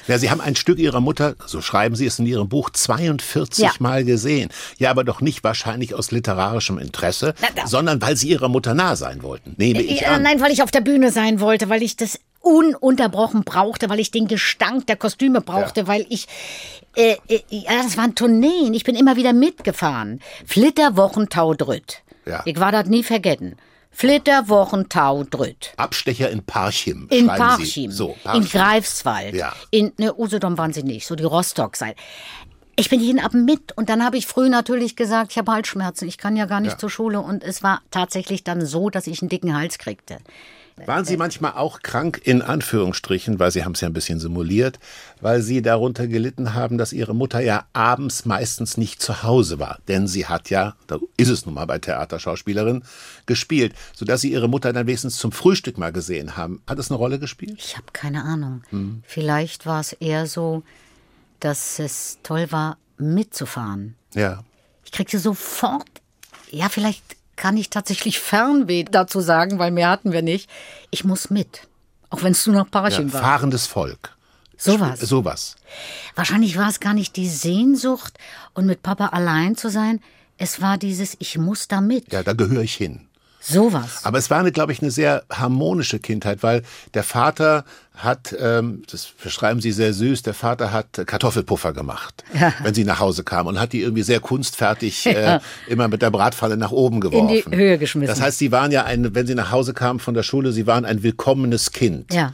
Ja, 0.09 0.19
Sie 0.19 0.31
haben 0.31 0.41
ein 0.41 0.57
Stück 0.57 0.79
Ihrer 0.79 1.01
Mutter, 1.01 1.37
so 1.47 1.61
schreiben 1.61 1.95
Sie 1.95 2.07
es 2.07 2.19
in 2.19 2.27
Ihrem 2.27 2.49
Buch, 2.49 2.71
42 2.71 3.65
Ja. 3.65 3.71
Mal 3.79 4.05
gesehen. 4.05 4.49
Ja, 4.79 4.91
aber 4.91 5.05
doch 5.05 5.21
nicht 5.21 5.45
wahrscheinlich 5.45 5.95
aus 5.95 6.11
literarischem 6.11 6.79
Interesse, 6.79 7.35
Na, 7.41 7.67
sondern 7.79 8.03
weil 8.03 8.17
Sie 8.17 8.29
Ihrer 8.29 8.49
Mutter 8.49 8.75
nah 8.75 8.97
sein 8.97 9.23
wollten, 9.23 9.55
nehme 9.57 9.81
ich 9.81 10.01
Ja, 10.01 10.09
an. 10.15 10.23
nein, 10.23 10.41
weil 10.41 10.51
ich 10.51 10.63
auf 10.65 10.71
der 10.73 10.81
Bühne 10.81 11.13
sein 11.13 11.39
wollte, 11.39 11.69
weil 11.69 11.81
ich 11.83 11.95
das 11.97 12.19
ununterbrochen 12.41 13.45
brauchte, 13.45 13.89
weil 13.89 14.01
ich 14.01 14.11
den 14.11 14.27
Gestank 14.27 14.87
der 14.89 14.97
Kostüme 14.97 15.41
brauchte, 15.41 15.81
Ja. 15.83 15.87
weil 15.87 16.07
ich 16.09 16.27
äh, 16.97 17.17
äh, 17.29 17.41
ja, 17.51 17.83
das 17.85 17.97
waren 17.97 18.17
Tourneen. 18.17 18.75
Ich 18.75 18.83
bin 18.83 18.97
immer 18.97 19.15
wieder 19.17 19.33
mitgefahren. 19.33 20.21
Flitterwochen 20.45 21.29
Taudrütt. 21.29 21.99
Ja. 22.27 22.43
Ich 22.45 22.59
war 22.59 22.73
das 22.73 22.87
nie 22.87 23.05
vergessen. 23.05 23.55
Flitterwochen 23.93 24.89
Taudrütt. 24.89 25.73
Abstecher 25.77 26.31
in 26.31 26.43
Parchim, 26.43 27.07
In 27.11 27.27
Parchim. 27.29 27.91
So, 27.93 28.11
in 28.11 28.23
Parchim. 28.25 28.49
Greifswald, 28.49 29.35
Ja. 29.35 29.53
in 29.71 29.93
ne, 29.99 30.13
Usedom 30.19 30.59
waren 30.59 30.73
sie 30.73 30.83
nicht, 30.83 31.07
so 31.07 31.15
die 31.15 31.25
Rostock-Seite. 31.25 31.97
Ich 32.79 32.91
bin 32.91 33.01
jeden 33.01 33.19
Abend 33.19 33.45
mit 33.45 33.77
und 33.77 33.89
dann 33.89 34.05
habe 34.05 34.17
ich 34.17 34.29
früh 34.29 34.49
natürlich 34.49 34.95
gesagt, 34.95 35.33
ich 35.33 35.39
habe 35.39 35.51
Halsschmerzen, 35.51 36.07
ich 36.07 36.17
kann 36.17 36.37
ja 36.37 36.47
gar 36.47 36.61
nicht 36.61 36.75
Ja. 36.75 36.79
zur 36.79 36.91
Schule 36.91 37.19
und 37.21 37.43
es 37.43 37.65
war 37.65 37.83
tatsächlich 37.91 38.45
dann 38.45 38.65
so, 38.65 38.89
dass 38.89 39.09
ich 39.09 39.21
einen 39.21 39.29
dicken 39.29 39.53
Hals 39.57 39.79
kriegte. 39.79 40.19
Waren 40.87 41.05
Sie 41.05 41.17
manchmal 41.17 41.55
auch 41.55 41.81
krank, 41.83 42.21
in 42.23 42.41
Anführungsstrichen, 42.41 43.41
weil 43.41 43.51
Sie 43.51 43.65
haben 43.65 43.73
es 43.73 43.81
ja 43.81 43.89
ein 43.89 43.93
bisschen 43.93 44.21
simuliert, 44.21 44.79
weil 45.21 45.43
Sie 45.43 45.61
darunter 45.61 46.07
gelitten 46.07 46.55
haben, 46.55 46.79
dass 46.79 46.93
Ihre 46.93 47.17
Mutter 47.17 47.41
ja 47.41 47.65
abends 47.73 48.25
meistens 48.27 48.77
nicht 48.77 49.03
zu 49.03 49.25
Hause 49.25 49.59
war. 49.59 49.81
Denn 49.89 50.07
sie 50.07 50.27
hat 50.27 50.51
ja, 50.51 50.77
da 50.87 50.99
ist 51.17 51.31
es 51.31 51.47
nun 51.47 51.57
mal 51.57 51.67
bei 51.67 51.81
Theaterschauspielerin, 51.81 52.85
gespielt, 53.27 53.75
sodass 53.93 54.21
Sie 54.21 54.31
Ihre 54.31 54.47
Mutter 54.49 54.73
dann 54.73 54.87
wenigstens 54.87 55.17
zum 55.17 55.33
Frühstück 55.33 55.79
mal 55.79 55.91
gesehen 55.91 56.37
haben. 56.37 56.63
Hat 56.69 56.79
es 56.79 56.93
eine 56.93 56.99
Rolle 56.99 57.19
gespielt? 57.19 57.57
Ich 57.59 57.77
habe 57.77 57.87
keine 57.93 58.23
Ahnung. 58.23 58.63
Hm. 58.71 59.03
Vielleicht 59.05 59.67
war 59.67 59.81
es 59.81 59.95
eher 59.95 60.27
so, 60.27 60.63
dass 61.41 61.79
es 61.79 62.19
toll 62.23 62.51
war, 62.51 62.77
mitzufahren. 62.97 63.95
Ja. 64.15 64.43
Ich 64.85 64.93
kriegte 64.93 65.19
sofort, 65.19 65.87
ja, 66.51 66.69
vielleicht 66.69 67.03
kann 67.37 67.57
ich 67.57 67.71
tatsächlich 67.71 68.19
Fernweh 68.19 68.85
dazu 68.85 69.21
sagen, 69.21 69.59
weil 69.59 69.71
mehr 69.71 69.91
hatten 69.91 70.13
wir 70.13 70.23
nicht. 70.23 70.49
Ich 70.91 71.05
muss 71.05 71.31
mit. 71.31 71.69
Auch 72.11 72.23
wenn 72.23 72.33
es 72.33 72.47
nur 72.47 72.57
noch 72.57 72.71
Parchim 72.71 73.09
Ja, 73.09 73.15
war. 73.15 73.21
fahrendes 73.21 73.67
Volk. 73.67 74.17
Sowas. 74.57 74.99
Sowas. 75.01 75.57
Wahrscheinlich 76.17 76.57
war 76.59 76.69
es 76.69 76.81
gar 76.81 76.95
nicht 76.95 77.15
die 77.17 77.29
Sehnsucht 77.29 78.19
und 78.55 78.67
mit 78.67 78.83
Papa 78.83 79.07
allein 79.09 79.57
zu 79.57 79.71
sein. 79.71 80.01
Es 80.37 80.61
war 80.61 80.79
dieses, 80.79 81.17
ich 81.21 81.39
muss 81.39 81.69
da 81.69 81.81
mit. 81.81 82.13
Ja, 82.13 82.23
da 82.23 82.33
gehöre 82.33 82.63
ich 82.63 82.75
hin. 82.75 83.08
Sowas. 83.41 84.01
Aber 84.05 84.19
es 84.19 84.31
war, 84.31 84.41
eine, 84.41 84.53
glaube 84.53 84.73
ich, 84.73 84.83
eine 84.83 84.91
sehr 84.91 85.23
harmonische 85.33 85.99
Kindheit, 86.01 86.43
weil 86.43 86.63
der 86.95 87.03
Vater 87.05 87.65
hat, 87.95 88.35
ähm, 88.39 88.83
das 88.91 89.09
beschreiben 89.23 89.61
Sie 89.61 89.73
sehr 89.73 89.93
süß, 89.93 90.23
der 90.23 90.35
Vater 90.35 90.73
hat 90.73 91.03
Kartoffelpuffer 91.07 91.73
gemacht, 91.73 92.25
Ja. 92.39 92.53
wenn 92.63 92.75
sie 92.75 92.85
nach 92.85 93.01
Hause 93.01 93.25
kam 93.25 93.47
und 93.47 93.59
hat 93.59 93.73
die 93.73 93.81
irgendwie 93.83 94.03
sehr 94.03 94.21
kunstfertig 94.21 95.07
äh, 95.07 95.41
immer 95.67 95.89
mit 95.89 96.03
der 96.03 96.11
Bratpfanne 96.11 96.57
nach 96.57 96.71
oben 96.73 97.01
geworfen. 97.01 97.51
die 97.51 97.57
Höhe 97.57 97.79
geschmissen. 97.79 98.09
Das 98.15 98.21
heißt, 98.21 98.39
sie 98.39 98.53
waren 98.53 98.71
ja 98.73 98.85
ein, 98.85 99.15
wenn 99.15 99.27
sie 99.27 99.35
nach 99.35 99.51
Hause 99.51 99.75
kamen 99.75 99.99
von 100.01 100.15
der 100.15 100.23
Schule, 100.23 100.53
sie 100.53 100.67
waren 100.67 100.85
ein 100.85 101.03
willkommenes 101.03 101.73
Kind. 101.73 102.13
Ja. 102.15 102.33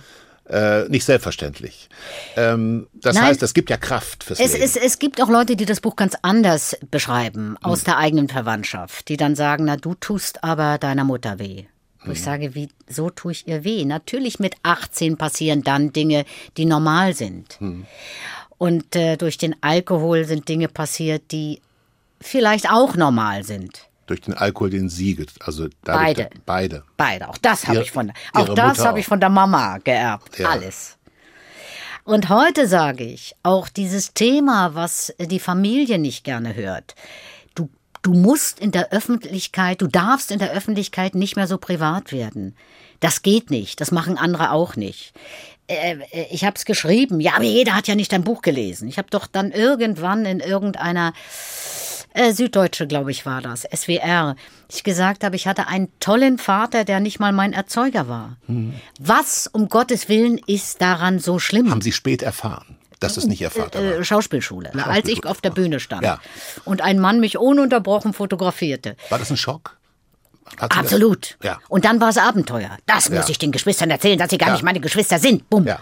Äh, 0.48 0.88
nicht 0.90 1.04
selbstverständlich. 1.04 1.88
Ähm, 2.36 2.86
das 2.92 3.14
Nein. 3.14 3.24
heißt, 3.24 3.40
das 3.40 3.54
gibt 3.54 3.70
ja 3.70 3.78
Kraft 3.78 4.24
fürs 4.24 4.38
Es, 4.40 4.52
Leben. 4.52 4.64
es, 4.64 4.76
es 4.76 4.98
gibt 4.98 5.22
auch 5.22 5.30
Leute, 5.30 5.56
die 5.56 5.64
das 5.64 5.80
Buch 5.80 5.96
ganz 5.96 6.16
anders 6.20 6.76
beschreiben, 6.90 7.56
aus 7.62 7.84
der 7.84 7.96
eigenen 7.96 8.28
Verwandtschaft, 8.28 9.08
die 9.08 9.16
dann 9.16 9.36
sagen, 9.36 9.64
na, 9.64 9.76
du 9.76 9.94
tust 9.94 10.44
aber 10.44 10.76
deiner 10.78 11.04
Mutter 11.04 11.38
weh. 11.38 11.64
Wo 12.06 12.12
ich 12.12 12.22
sage, 12.22 12.54
wie, 12.54 12.68
so 12.86 13.08
tue 13.08 13.32
ich 13.32 13.48
ihr 13.48 13.64
weh. 13.64 13.86
Natürlich 13.86 14.38
mit 14.38 14.56
18 14.62 15.16
passieren 15.16 15.62
dann 15.62 15.94
Dinge, 15.94 16.26
die 16.58 16.66
normal 16.66 17.14
sind. 17.14 17.58
Und 18.58 18.94
äh, 18.94 19.16
durch 19.16 19.38
den 19.38 19.56
Alkohol 19.62 20.26
sind 20.26 20.46
Dinge 20.50 20.68
passiert, 20.68 21.32
die 21.32 21.62
vielleicht 22.20 22.70
auch 22.70 22.94
normal 22.96 23.44
sind. 23.44 23.88
Durch 24.06 24.20
den 24.20 24.34
Alkohol, 24.34 24.70
den 24.70 24.88
sie, 24.88 25.26
also 25.40 25.68
dadurch, 25.82 26.04
Beide. 26.16 26.30
beide. 26.44 26.84
Beide. 26.96 27.28
Auch 27.28 27.38
das 27.38 27.66
habe 27.66 27.82
ich 27.82 27.90
von, 27.90 28.08
Ihre 28.34 28.50
auch 28.50 28.54
das 28.54 28.78
Mutter 28.78 28.88
habe 28.88 29.00
ich 29.00 29.06
von 29.06 29.20
der 29.20 29.30
Mama 29.30 29.78
geerbt. 29.78 30.38
Ja. 30.38 30.50
Alles. 30.50 30.98
Und 32.04 32.28
heute 32.28 32.68
sage 32.68 33.04
ich, 33.04 33.34
auch 33.42 33.68
dieses 33.68 34.12
Thema, 34.12 34.74
was 34.74 35.14
die 35.18 35.40
Familie 35.40 35.98
nicht 35.98 36.22
gerne 36.22 36.54
hört. 36.54 36.94
Du, 37.54 37.70
du 38.02 38.12
musst 38.12 38.60
in 38.60 38.72
der 38.72 38.92
Öffentlichkeit, 38.92 39.80
du 39.80 39.86
darfst 39.86 40.30
in 40.30 40.38
der 40.38 40.52
Öffentlichkeit 40.52 41.14
nicht 41.14 41.36
mehr 41.36 41.46
so 41.46 41.56
privat 41.56 42.12
werden. 42.12 42.54
Das 43.00 43.22
geht 43.22 43.50
nicht. 43.50 43.80
Das 43.80 43.90
machen 43.90 44.18
andere 44.18 44.50
auch 44.50 44.76
nicht. 44.76 45.14
Äh, 45.66 45.96
äh, 46.10 46.26
ich 46.30 46.44
habe 46.44 46.56
es 46.56 46.64
geschrieben. 46.64 47.20
Ja, 47.20 47.34
aber 47.36 47.44
jeder 47.44 47.74
hat 47.74 47.88
ja 47.88 47.94
nicht 47.94 48.12
dein 48.12 48.24
Buch 48.24 48.42
gelesen. 48.42 48.88
Ich 48.88 48.98
habe 48.98 49.08
doch 49.10 49.26
dann 49.26 49.50
irgendwann 49.50 50.26
in 50.26 50.40
irgendeiner 50.40 51.14
äh, 52.14 52.32
Süddeutsche, 52.32 52.86
glaube 52.86 53.10
ich, 53.10 53.26
war 53.26 53.42
das, 53.42 53.62
SWR, 53.74 54.36
ich 54.72 54.82
gesagt 54.84 55.22
habe, 55.24 55.36
ich 55.36 55.46
hatte 55.46 55.66
einen 55.68 55.88
tollen 56.00 56.38
Vater, 56.38 56.84
der 56.84 57.00
nicht 57.00 57.20
mal 57.20 57.32
mein 57.32 57.52
Erzeuger 57.52 58.08
war. 58.08 58.36
Was 58.98 59.46
um 59.52 59.68
Gottes 59.68 60.08
Willen 60.08 60.38
ist 60.46 60.80
daran 60.80 61.18
so 61.18 61.38
schlimm? 61.38 61.70
Haben 61.70 61.82
Sie 61.82 61.92
spät 61.92 62.22
erfahren, 62.22 62.76
dass 63.00 63.16
es 63.18 63.26
nicht 63.26 63.40
Ihr 63.40 63.50
Vater 63.50 63.78
war? 63.80 63.98
äh, 63.98 64.04
Schauspielschule, 64.04 64.72
als 64.86 65.08
ich 65.08 65.26
auf 65.26 65.40
der 65.42 65.50
Bühne 65.50 65.78
stand 65.80 66.02
Ja. 66.04 66.20
und 66.64 66.80
ein 66.80 66.98
Mann 66.98 67.20
mich 67.20 67.36
ununterbrochen 67.36 68.12
fotografierte. 68.14 68.96
War 69.10 69.18
das 69.18 69.30
ein 69.30 69.36
Schock? 69.36 69.76
Absolut. 70.58 71.36
Ja. 71.42 71.58
Und 71.68 71.84
dann 71.84 72.00
war 72.00 72.10
es 72.10 72.18
Abenteuer. 72.18 72.76
Das 72.86 73.08
muss 73.10 73.24
Ja. 73.24 73.28
ich 73.30 73.38
den 73.38 73.50
Geschwistern 73.50 73.90
erzählen, 73.90 74.18
dass 74.18 74.30
sie 74.30 74.38
gar 74.38 74.48
Ja. 74.48 74.54
nicht 74.54 74.62
meine 74.62 74.80
Geschwister 74.80 75.18
sind. 75.18 75.48
Bumm. 75.50 75.66
Ja. 75.66 75.78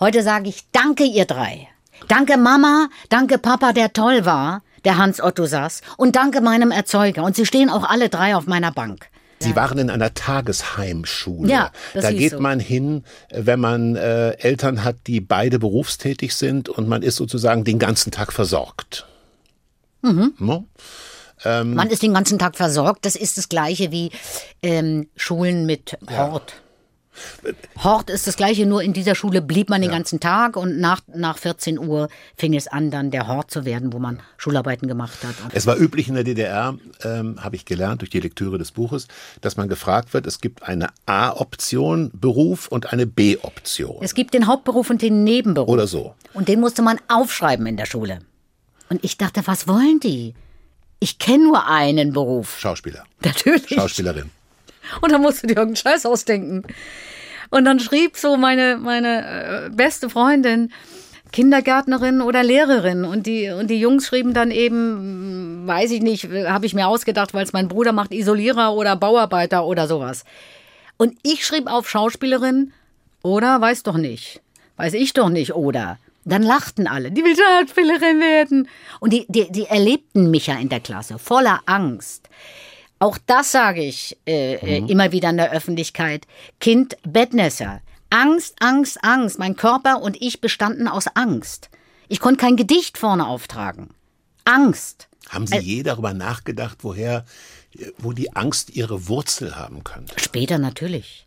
Heute 0.00 0.22
sage 0.22 0.48
ich 0.48 0.64
Danke, 0.72 1.04
ihr 1.04 1.24
drei. 1.24 1.68
Danke, 2.06 2.36
Mama. 2.38 2.88
Danke, 3.08 3.36
Papa, 3.38 3.72
der 3.72 3.92
toll 3.92 4.24
war, 4.24 4.62
der 4.88 4.96
Hans 4.96 5.20
Otto 5.20 5.44
saß. 5.44 5.82
Und 5.98 6.16
danke 6.16 6.40
meinem 6.40 6.70
Erzeuger. 6.70 7.22
Und 7.22 7.36
sie 7.36 7.44
stehen 7.44 7.68
auch 7.68 7.84
alle 7.84 8.08
drei 8.08 8.34
auf 8.34 8.46
meiner 8.46 8.72
Bank. 8.72 9.10
Sie 9.38 9.54
waren 9.54 9.78
in 9.78 9.90
einer 9.90 10.14
Tagesheimschule. 10.14 11.48
Ja, 11.48 11.70
das 11.92 12.04
da 12.04 12.10
geht 12.10 12.32
so. 12.32 12.40
man 12.40 12.58
hin, 12.58 13.04
wenn 13.30 13.60
man 13.60 13.96
äh, 13.96 14.30
Eltern 14.30 14.82
hat, 14.82 14.96
die 15.06 15.20
beide 15.20 15.58
berufstätig 15.58 16.34
sind 16.34 16.70
und 16.70 16.88
man 16.88 17.02
ist 17.02 17.16
sozusagen 17.16 17.64
den 17.64 17.78
ganzen 17.78 18.10
Tag 18.10 18.32
versorgt. 18.32 19.06
Mhm. 20.00 20.32
No? 20.38 20.64
Ähm. 21.44 21.74
Man 21.74 21.90
ist 21.90 22.02
den 22.02 22.14
ganzen 22.14 22.38
Tag 22.38 22.56
versorgt. 22.56 23.04
Das 23.04 23.14
ist 23.14 23.36
das 23.36 23.50
Gleiche 23.50 23.92
wie 23.92 24.10
ähm, 24.62 25.08
Schulen 25.16 25.66
mit 25.66 25.98
Hort. 26.10 26.54
Hort 27.82 28.10
ist 28.10 28.26
das 28.26 28.36
Gleiche, 28.36 28.66
nur 28.66 28.82
in 28.82 28.92
dieser 28.92 29.14
Schule 29.14 29.42
blieb 29.42 29.70
man 29.70 29.82
den 29.82 29.90
ganzen 29.90 30.20
Tag 30.20 30.56
und 30.56 30.78
nach, 30.78 31.00
nach 31.14 31.38
14 31.38 31.78
Uhr 31.78 32.08
fing 32.36 32.54
es 32.54 32.66
an, 32.66 32.90
dann 32.90 33.10
der 33.10 33.26
Hort 33.28 33.50
zu 33.50 33.64
werden, 33.64 33.92
wo 33.92 33.98
man 33.98 34.20
Schularbeiten 34.36 34.88
gemacht 34.88 35.18
hat. 35.22 35.34
Es 35.52 35.66
war 35.66 35.76
üblich 35.76 36.08
in 36.08 36.14
der 36.14 36.24
DDR, 36.24 36.76
ähm, 37.02 37.42
habe 37.42 37.56
ich 37.56 37.64
gelernt 37.64 38.00
durch 38.00 38.10
die 38.10 38.20
Lektüre 38.20 38.58
des 38.58 38.72
Buches, 38.72 39.08
dass 39.40 39.56
man 39.56 39.68
gefragt 39.68 40.14
wird, 40.14 40.26
es 40.26 40.40
gibt 40.40 40.62
eine 40.62 40.88
A-Option 41.06 42.10
Beruf 42.14 42.68
und 42.68 42.92
eine 42.92 43.06
B-Option. 43.06 43.98
es 44.00 44.14
gibt 44.14 44.34
den 44.34 44.46
Hauptberuf 44.46 44.90
und 44.90 45.02
den 45.02 45.24
Nebenberuf. 45.24 45.68
Oder 45.68 45.86
so. 45.86 46.14
Und 46.34 46.48
den 46.48 46.60
musste 46.60 46.82
man 46.82 46.98
aufschreiben 47.08 47.66
in 47.66 47.76
der 47.76 47.86
Schule. 47.86 48.20
Und 48.88 49.04
ich 49.04 49.18
dachte, 49.18 49.46
was 49.46 49.68
wollen 49.68 50.00
die? 50.00 50.34
Ich 51.00 51.18
kenne 51.18 51.44
nur 51.44 51.66
einen 51.66 52.12
Beruf. 52.12 52.58
Schauspieler. 52.58 53.04
Natürlich. 53.22 53.68
Schauspielerin. 53.68 54.30
Und 55.00 55.12
dann 55.12 55.22
musst 55.22 55.42
du 55.42 55.46
dir 55.46 55.56
irgendeinen 55.56 55.76
Scheiß 55.76 56.06
ausdenken. 56.06 56.62
Und 57.50 57.64
dann 57.64 57.80
schrieb 57.80 58.16
so 58.16 58.36
meine, 58.36 58.76
meine 58.76 59.66
äh, 59.66 59.70
beste 59.70 60.10
Freundin, 60.10 60.72
Kindergärtnerin 61.32 62.20
oder 62.20 62.42
Lehrerin. 62.42 63.04
Und 63.04 63.26
die, 63.26 63.50
und 63.50 63.68
die 63.68 63.80
Jungs 63.80 64.06
schrieben 64.06 64.34
dann 64.34 64.50
eben, 64.50 65.64
mh, 65.64 65.72
weiß 65.72 65.90
ich 65.90 66.02
nicht, 66.02 66.28
habe 66.46 66.66
ich 66.66 66.74
mir 66.74 66.88
ausgedacht, 66.88 67.34
weil 67.34 67.44
es 67.44 67.52
mein 67.52 67.68
Bruder 67.68 67.92
macht, 67.92 68.12
Isolierer 68.12 68.74
oder 68.74 68.96
Bauarbeiter 68.96 69.64
oder 69.64 69.86
sowas. 69.86 70.24
Und 70.96 71.16
ich 71.22 71.46
schrieb 71.46 71.66
auf 71.70 71.88
Schauspielerin 71.88 72.72
oder 73.22 73.60
weiß 73.60 73.82
doch 73.82 73.96
nicht. 73.96 74.40
Weiß 74.76 74.94
ich 74.94 75.12
doch 75.12 75.28
nicht 75.28 75.54
oder. 75.54 75.98
Dann 76.24 76.42
lachten 76.42 76.86
alle, 76.86 77.10
die 77.10 77.24
will 77.24 77.36
Schauspielerin 77.36 78.20
werden. 78.20 78.68
Und 79.00 79.12
die, 79.12 79.24
die, 79.28 79.50
die 79.50 79.64
erlebten 79.64 80.30
mich 80.30 80.48
ja 80.48 80.56
in 80.56 80.68
der 80.68 80.80
Klasse 80.80 81.18
voller 81.18 81.60
Angst. 81.66 82.28
Auch 82.98 83.18
das 83.26 83.52
sage 83.52 83.82
ich 83.82 84.16
äh, 84.26 84.54
äh, 84.54 84.90
immer 84.90 85.12
wieder 85.12 85.30
in 85.30 85.36
der 85.36 85.52
Öffentlichkeit. 85.52 86.26
Kind 86.60 86.96
Bettnässer. 87.02 87.80
Angst, 88.10 88.56
Angst, 88.60 89.02
Angst. 89.04 89.38
Mein 89.38 89.56
Körper 89.56 90.02
und 90.02 90.20
ich 90.20 90.40
bestanden 90.40 90.88
aus 90.88 91.06
Angst. 91.14 91.70
Ich 92.08 92.20
konnte 92.20 92.40
kein 92.40 92.56
Gedicht 92.56 92.98
vorne 92.98 93.26
auftragen. 93.26 93.90
Angst. 94.44 95.08
Haben 95.28 95.46
Sie 95.46 95.58
je 95.58 95.82
darüber 95.82 96.14
nachgedacht, 96.14 96.78
woher, 96.80 97.26
wo 97.98 98.12
die 98.12 98.34
Angst 98.34 98.70
ihre 98.70 99.08
Wurzel 99.08 99.56
haben 99.56 99.84
könnte? 99.84 100.14
Später 100.18 100.58
natürlich. 100.58 101.26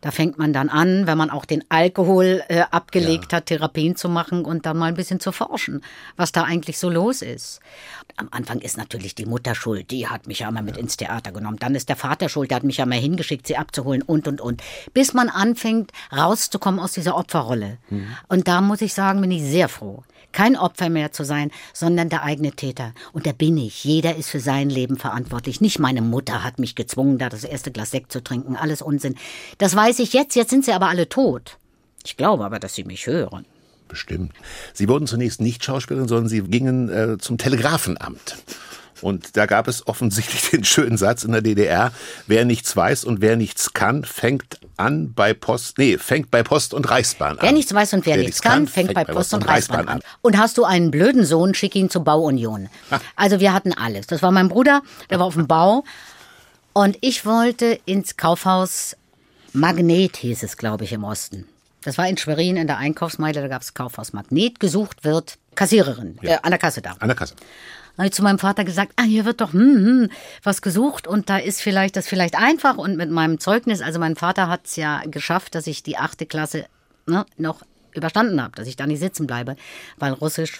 Da 0.00 0.10
fängt 0.10 0.38
man 0.38 0.52
dann 0.52 0.68
an, 0.68 1.06
wenn 1.06 1.16
man 1.16 1.30
auch 1.30 1.44
den 1.44 1.64
Alkohol 1.68 2.42
äh, 2.48 2.62
abgelegt 2.70 3.32
hat, 3.32 3.46
Therapien 3.46 3.96
zu 3.96 4.08
machen 4.08 4.44
und 4.44 4.66
dann 4.66 4.76
mal 4.76 4.86
ein 4.86 4.94
bisschen 4.94 5.20
zu 5.20 5.32
forschen, 5.32 5.82
was 6.16 6.32
da 6.32 6.44
eigentlich 6.44 6.78
so 6.78 6.90
los 6.90 7.22
ist. 7.22 7.60
Am 8.16 8.28
Anfang 8.30 8.60
ist 8.60 8.76
natürlich 8.76 9.14
die 9.14 9.26
Mutter 9.26 9.54
schuld, 9.54 9.90
die 9.90 10.06
hat 10.06 10.26
mich 10.26 10.40
ja 10.40 10.48
immer 10.48 10.62
mit 10.62 10.76
ins 10.76 10.96
Theater 10.96 11.32
genommen. 11.32 11.58
Dann 11.58 11.74
ist 11.74 11.88
der 11.88 11.96
Vater 11.96 12.28
schuld, 12.28 12.50
der 12.50 12.56
hat 12.56 12.64
mich 12.64 12.76
ja 12.76 12.86
mal 12.86 12.98
hingeschickt, 12.98 13.46
sie 13.46 13.56
abzuholen 13.56 14.02
und 14.02 14.28
und 14.28 14.40
und. 14.40 14.62
Bis 14.92 15.14
man 15.14 15.28
anfängt, 15.28 15.92
rauszukommen 16.14 16.78
aus 16.80 16.92
dieser 16.92 17.16
Opferrolle. 17.16 17.78
Und 18.28 18.48
da 18.48 18.60
muss 18.60 18.82
ich 18.82 18.94
sagen, 18.94 19.20
bin 19.20 19.30
ich 19.30 19.42
sehr 19.42 19.68
froh. 19.68 20.02
Kein 20.36 20.54
Opfer 20.54 20.90
mehr 20.90 21.12
zu 21.12 21.24
sein, 21.24 21.50
sondern 21.72 22.10
der 22.10 22.22
eigene 22.22 22.52
Täter. 22.52 22.92
Und 23.14 23.26
da 23.26 23.32
bin 23.32 23.56
ich. 23.56 23.84
Jeder 23.84 24.16
ist 24.16 24.28
für 24.28 24.38
sein 24.38 24.68
Leben 24.68 24.98
verantwortlich. 24.98 25.62
Nicht 25.62 25.78
meine 25.78 26.02
Mutter 26.02 26.44
hat 26.44 26.58
mich 26.58 26.74
gezwungen, 26.74 27.16
da 27.16 27.30
das 27.30 27.42
erste 27.42 27.72
Glas 27.72 27.90
Sekt 27.90 28.12
zu 28.12 28.22
trinken. 28.22 28.54
Alles 28.54 28.82
Unsinn. 28.82 29.14
Das 29.56 29.74
weiß 29.74 29.98
ich 30.00 30.12
jetzt. 30.12 30.36
Jetzt 30.36 30.50
sind 30.50 30.66
sie 30.66 30.74
aber 30.74 30.88
alle 30.88 31.08
tot. 31.08 31.56
Ich 32.04 32.18
glaube 32.18 32.44
aber, 32.44 32.58
dass 32.58 32.74
sie 32.74 32.84
mich 32.84 33.06
hören. 33.06 33.46
Bestimmt. 33.88 34.34
Sie 34.74 34.90
wurden 34.90 35.06
zunächst 35.06 35.40
nicht 35.40 35.64
Schauspielerin, 35.64 36.06
sondern 36.06 36.28
Sie 36.28 36.42
gingen 36.42 36.90
äh, 36.90 37.16
zum 37.16 37.38
Telegrafenamt. 37.38 38.36
Und 39.02 39.36
da 39.36 39.46
gab 39.46 39.68
es 39.68 39.86
offensichtlich 39.86 40.50
den 40.50 40.64
schönen 40.64 40.96
Satz 40.96 41.24
in 41.24 41.32
der 41.32 41.42
DDR, 41.42 41.92
wer 42.26 42.44
nichts 42.44 42.76
weiß 42.76 43.04
und 43.04 43.20
wer 43.20 43.36
nichts 43.36 43.72
kann, 43.72 44.04
fängt 44.04 44.58
an 44.76 45.12
bei 45.14 45.34
Post, 45.34 45.78
nee, 45.78 45.98
fängt 45.98 46.30
bei 46.30 46.42
Post 46.42 46.74
und 46.74 46.88
Reichsbahn 46.88 47.38
an. 47.38 47.42
Wer 47.42 47.52
nichts 47.52 47.72
weiß 47.72 47.94
und 47.94 48.06
wer, 48.06 48.16
nichts 48.16 48.42
kann, 48.42 48.66
fängt 48.68 48.94
bei 48.94 49.04
Post 49.04 49.34
und 49.34 49.46
Reichsbahn 49.46 49.88
an. 49.88 50.00
Und 50.22 50.38
hast 50.38 50.58
du 50.58 50.64
einen 50.64 50.90
blöden 50.90 51.24
Sohn, 51.24 51.54
schick 51.54 51.74
ihn 51.74 51.90
zur 51.90 52.04
Bauunion. 52.04 52.68
Also 53.14 53.40
wir 53.40 53.52
hatten 53.52 53.72
alles. 53.72 54.06
Das 54.06 54.22
war 54.22 54.30
mein 54.30 54.48
Bruder, 54.48 54.82
der 55.10 55.18
war 55.18 55.26
auf 55.26 55.34
dem 55.34 55.46
Bau. 55.46 55.84
Und 56.72 56.98
ich 57.00 57.24
wollte 57.24 57.78
ins 57.86 58.16
Kaufhaus 58.16 58.96
Magnet, 59.52 60.18
hieß 60.18 60.42
es, 60.42 60.56
glaube 60.56 60.84
ich, 60.84 60.92
im 60.92 61.04
Osten. 61.04 61.46
Das 61.82 61.96
war 61.98 62.08
in 62.08 62.16
Schwerin 62.16 62.56
in 62.56 62.66
der 62.66 62.78
Einkaufsmeile, 62.78 63.40
da 63.40 63.48
gab 63.48 63.62
es 63.62 63.72
Kaufhaus 63.72 64.12
Magnet. 64.12 64.60
Gesucht 64.60 65.04
wird 65.04 65.38
Kassiererin, 65.54 66.18
äh, 66.22 66.36
an 66.42 66.50
der 66.50 66.58
Kasse 66.58 66.82
da. 66.82 66.96
An 66.98 67.08
der 67.08 67.16
Kasse. 67.16 67.34
Habe 67.98 68.06
ich 68.08 68.12
zu 68.12 68.22
meinem 68.22 68.38
Vater 68.38 68.64
gesagt, 68.64 68.92
ah, 68.96 69.02
hier 69.02 69.24
wird 69.24 69.40
doch 69.40 69.52
hm, 69.52 69.60
hm, 69.76 70.10
was 70.42 70.62
gesucht 70.62 71.06
und 71.06 71.28
da 71.30 71.38
ist 71.38 71.62
vielleicht 71.62 71.96
das 71.96 72.06
vielleicht 72.08 72.36
einfach 72.36 72.76
und 72.76 72.96
mit 72.96 73.10
meinem 73.10 73.38
Zeugnis, 73.40 73.80
also 73.82 73.98
mein 73.98 74.16
Vater 74.16 74.48
hat 74.48 74.66
es 74.66 74.76
ja 74.76 75.02
geschafft, 75.06 75.54
dass 75.54 75.66
ich 75.66 75.82
die 75.82 75.96
achte 75.96 76.26
Klasse 76.26 76.66
ne, 77.06 77.24
noch 77.36 77.62
überstanden 77.92 78.42
habe, 78.42 78.54
dass 78.54 78.68
ich 78.68 78.76
da 78.76 78.86
nicht 78.86 79.00
sitzen 79.00 79.26
bleibe, 79.26 79.56
weil 79.96 80.12
Russisch 80.12 80.58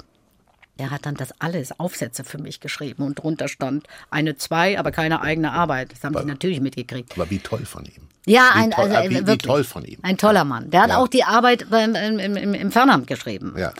Der 0.78 0.90
hat 0.90 1.07
dann 1.07 1.14
das 1.14 1.33
alles, 1.40 1.78
Aufsätze 1.81 2.23
für 2.23 2.37
mich 2.38 2.61
geschrieben 2.61 3.02
und 3.02 3.14
drunter 3.23 3.49
stand 3.49 3.87
eine 4.11 4.37
zwei, 4.37 4.78
aber 4.78 4.90
keine 4.93 5.23
eigene 5.23 5.52
Arbeit. 5.52 5.93
Das 5.93 6.05
haben 6.05 6.14
die 6.14 6.25
natürlich 6.26 6.61
mitgekriegt. 6.61 7.12
Aber 7.14 7.31
wie 7.31 7.38
toll 7.38 7.64
von 7.64 7.87
ihm. 7.87 8.09
Ja, 8.26 8.50
Wie 8.52 8.59
ein, 8.61 8.71
toll- 8.73 8.90
also, 8.95 9.09
wie- 9.11 9.14
wie 9.14 9.26
wirklich, 9.26 9.50
toll 9.50 9.64
von 9.64 9.85
ihm. 9.87 9.99
Ein 10.02 10.19
toller 10.19 10.45
Mann. 10.45 10.69
Der 10.71 10.83
hat 10.83 10.90
Ja. 10.90 10.99
auch 10.99 11.09
die 11.09 11.25
Arbeit 11.25 11.71
beim, 11.71 11.95
im, 11.95 12.19
im, 12.37 12.52
im 12.52 12.71
Fernamt 12.73 13.07
geschrieben. 13.07 13.55
Ja. 13.57 13.73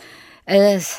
Äh, 0.47 0.77
ist 0.77 0.97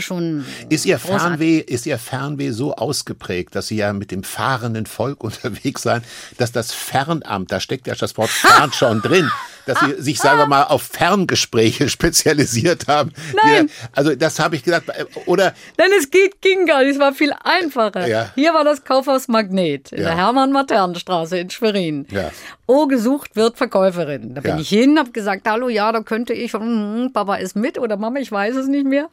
schon. 0.00 0.44
Ist 0.68 0.84
Ihr, 0.84 0.98
großartig. 0.98 1.22
Fernweh, 1.22 1.58
ist 1.58 1.86
Ihr 1.86 1.98
Fernweh 1.98 2.50
so 2.50 2.74
ausgeprägt, 2.74 3.54
dass 3.54 3.68
Sie 3.68 3.76
ja 3.76 3.92
mit 3.94 4.10
dem 4.10 4.22
fahrenden 4.22 4.84
Volk 4.84 5.24
unterwegs 5.24 5.82
sein, 5.82 6.02
dass 6.36 6.52
das 6.52 6.72
Fernamt, 6.72 7.50
da 7.50 7.58
steckt 7.58 7.86
ja 7.86 7.94
das 7.94 8.16
Wort 8.18 8.28
Fern 8.28 8.72
schon 8.72 9.00
drin, 9.00 9.30
dass 9.66 9.78
Sie 9.80 10.00
sich, 10.02 10.18
sagen 10.18 10.38
wir 10.38 10.46
mal, 10.46 10.64
auf 10.64 10.82
Ferngespräche 10.82 11.88
spezialisiert 11.90 12.88
haben? 12.88 13.12
Nein. 13.44 13.68
Ja, 13.68 13.88
also 13.92 14.14
das 14.14 14.38
habe 14.38 14.56
ich 14.56 14.62
gesagt. 14.64 14.86
Oder 15.26 15.54
Denn 15.78 15.90
es 15.98 16.10
geht, 16.10 16.40
ging 16.40 16.66
gar 16.66 16.80
nicht, 16.82 16.92
es 16.94 16.98
war 16.98 17.12
viel 17.12 17.32
einfacher. 17.44 18.06
Ja. 18.06 18.30
Hier 18.34 18.54
war 18.54 18.64
das 18.64 18.84
Kaufhaus 18.84 19.28
Magnet 19.28 19.92
in 19.92 19.98
Ja. 20.02 20.08
der 20.08 20.16
Hermann-Maternenstraße 20.16 21.38
in 21.38 21.50
Schwerin. 21.50 22.06
Ja. 22.10 22.30
Oh, 22.66 22.86
gesucht 22.86 23.36
wird 23.36 23.56
Verkäuferin. 23.56 24.34
Da 24.34 24.40
bin 24.40 24.52
Ja. 24.52 24.58
ich 24.60 24.68
hin, 24.68 24.98
habe 24.98 25.10
gesagt, 25.10 25.46
hallo, 25.48 25.68
ja, 25.68 25.92
da 25.92 26.00
könnte 26.00 26.32
ich, 26.32 26.52
hm, 26.54 27.10
Papa 27.12 27.36
ist 27.36 27.56
mit 27.56 27.78
oder 27.78 27.96
Mama, 27.96 28.18
ich 28.20 28.32
weiß 28.32 28.56
es 28.56 28.66
nicht 28.66 28.86
mehr. 28.86 29.08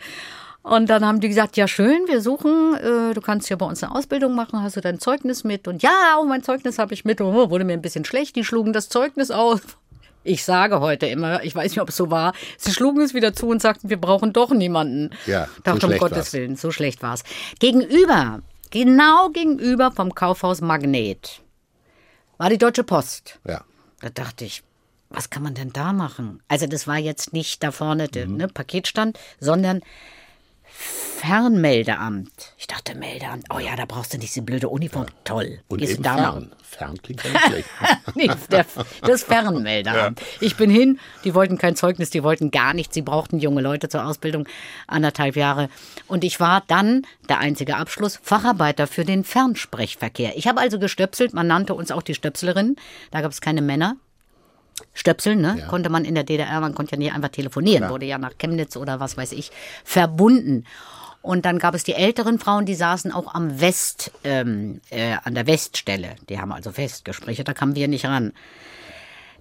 Und 0.61 0.89
dann 0.89 1.05
haben 1.05 1.21
die 1.21 1.29
gesagt, 1.29 1.55
ja 1.55 1.67
schön, 1.69 2.01
wir 2.07 2.19
suchen, 2.21 2.75
äh, 2.75 3.13
du 3.13 3.21
kannst 3.21 3.49
ja 3.49 3.55
bei 3.55 3.65
uns 3.65 3.81
eine 3.81 3.95
Ausbildung 3.95 4.35
machen, 4.35 4.61
hast 4.61 4.75
du 4.75 4.81
dein 4.81 4.99
Zeugnis 4.99 5.43
mit? 5.45 5.67
Und 5.69 5.81
ja, 5.81 6.15
auch 6.17 6.25
mein 6.25 6.43
Zeugnis 6.43 6.77
habe 6.79 6.93
ich 6.93 7.05
mit. 7.05 7.21
Oh, 7.21 7.49
wurde 7.49 7.63
mir 7.63 7.73
ein 7.73 7.81
bisschen 7.81 8.03
schlecht, 8.03 8.35
die 8.35 8.43
schlugen 8.43 8.73
das 8.73 8.89
Zeugnis 8.89 9.31
aus. 9.31 9.61
Ich 10.23 10.43
sage 10.43 10.79
heute 10.81 11.05
immer, 11.07 11.43
ich 11.43 11.55
weiß 11.55 11.71
nicht, 11.71 11.81
ob 11.81 11.89
es 11.89 11.95
so 11.97 12.11
war, 12.11 12.33
sie 12.57 12.73
schlugen 12.73 13.01
es 13.01 13.13
wieder 13.13 13.33
zu 13.33 13.47
und 13.47 13.61
sagten, 13.61 13.89
wir 13.89 13.99
brauchen 13.99 14.33
doch 14.33 14.51
niemanden. 14.51 15.11
Ja, 15.25 15.45
so 15.45 15.61
Dachte, 15.63 15.71
um 15.85 15.89
schlecht 15.91 15.99
Gottes 16.01 16.17
war's. 16.17 16.33
Willen, 16.33 16.55
so 16.55 16.71
schlecht 16.71 17.01
war 17.01 17.13
es. 17.13 17.23
Gegenüber, 17.59 18.41
genau 18.69 19.29
gegenüber 19.29 19.91
vom 19.91 20.13
Kaufhaus 20.13 20.61
Magnet, 20.61 21.41
war 22.37 22.49
die 22.49 22.57
Deutsche 22.57 22.83
Post. 22.83 23.39
ja. 23.47 23.63
Da 24.01 24.09
dachte 24.09 24.45
ich, 24.45 24.63
was 25.09 25.29
kann 25.29 25.43
man 25.43 25.55
denn 25.55 25.73
da 25.73 25.91
machen? 25.91 26.41
Also 26.47 26.67
das 26.67 26.87
war 26.87 26.97
jetzt 26.97 27.33
nicht 27.33 27.61
da 27.63 27.71
vorne 27.71 28.07
der 28.07 28.27
Mhm. 28.27 28.37
ne, 28.37 28.47
Paketstand, 28.47 29.19
sondern 29.41 29.81
Fernmeldeamt. 30.79 32.53
Ich 32.57 32.65
dachte, 32.65 32.95
Meldeamt, 32.95 33.43
oh 33.53 33.59
ja, 33.59 33.75
da 33.75 33.83
brauchst 33.85 34.13
du 34.13 34.17
nicht 34.17 34.33
diese 34.33 34.45
blöde 34.45 34.69
Uniform. 34.69 35.07
Toll. 35.25 35.59
Und 35.67 35.79
Gehst 35.79 35.95
eben 35.95 36.03
da 36.03 36.15
fern. 36.15 36.51
Fern 36.63 36.97
klingt 37.01 37.21
ja 37.25 37.31
nicht 37.31 37.45
schlecht. 38.15 38.69
Das 39.01 39.23
Fernmeldeamt. 39.23 40.21
Ich 40.39 40.55
bin 40.55 40.69
hin, 40.69 40.97
die 41.25 41.35
wollten 41.35 41.57
kein 41.57 41.75
Zeugnis, 41.75 42.09
die 42.09 42.23
wollten 42.23 42.51
gar 42.51 42.73
nichts. 42.73 42.93
Sie 42.93 43.01
brauchten 43.01 43.39
junge 43.39 43.61
Leute 43.61 43.89
zur 43.89 44.05
Ausbildung, 44.05 44.47
anderthalb 44.87 45.35
Jahre. 45.35 45.67
Und 46.07 46.23
ich 46.23 46.39
war 46.39 46.63
dann, 46.67 47.05
der 47.27 47.39
einzige 47.39 47.75
Abschluss, 47.75 48.17
Facharbeiter 48.23 48.87
für 48.87 49.03
den 49.03 49.25
Fernsprechverkehr. 49.25 50.37
Ich 50.37 50.47
habe 50.47 50.61
also 50.61 50.79
gestöpselt, 50.79 51.33
man 51.33 51.47
nannte 51.47 51.73
uns 51.73 51.91
auch 51.91 52.03
die 52.03 52.15
Stöpselerin. 52.15 52.77
Da 53.11 53.19
gab 53.19 53.31
es 53.31 53.41
keine 53.41 53.61
Männer. 53.61 53.97
Stöpseln, 54.93 55.41
ne? 55.41 55.57
Ja. 55.59 55.67
Konnte 55.67 55.89
man 55.89 56.05
in 56.05 56.15
der 56.15 56.23
DDR, 56.23 56.59
man 56.61 56.75
konnte 56.75 56.93
ja 56.93 56.97
nicht 56.97 57.13
einfach 57.13 57.29
telefonieren, 57.29 57.89
wurde 57.89 58.05
ja 58.05 58.17
nach 58.17 58.37
Chemnitz 58.37 58.77
oder 58.77 58.99
was 58.99 59.17
weiß 59.17 59.31
ich, 59.33 59.51
verbunden. 59.83 60.65
Und 61.21 61.45
dann 61.45 61.59
gab 61.59 61.75
es 61.75 61.83
die 61.83 61.93
älteren 61.93 62.39
Frauen, 62.39 62.65
die 62.65 62.75
saßen 62.75 63.11
auch 63.11 63.33
am 63.33 63.59
West, 63.59 64.11
ähm, 64.23 64.79
äh, 64.89 65.15
an 65.23 65.35
der 65.35 65.47
Weststelle. 65.47 66.15
Die 66.29 66.39
haben 66.39 66.51
also 66.51 66.71
Festgespräche, 66.71 67.43
da 67.43 67.53
kamen 67.53 67.75
wir 67.75 67.87
nicht 67.87 68.05
ran. 68.05 68.31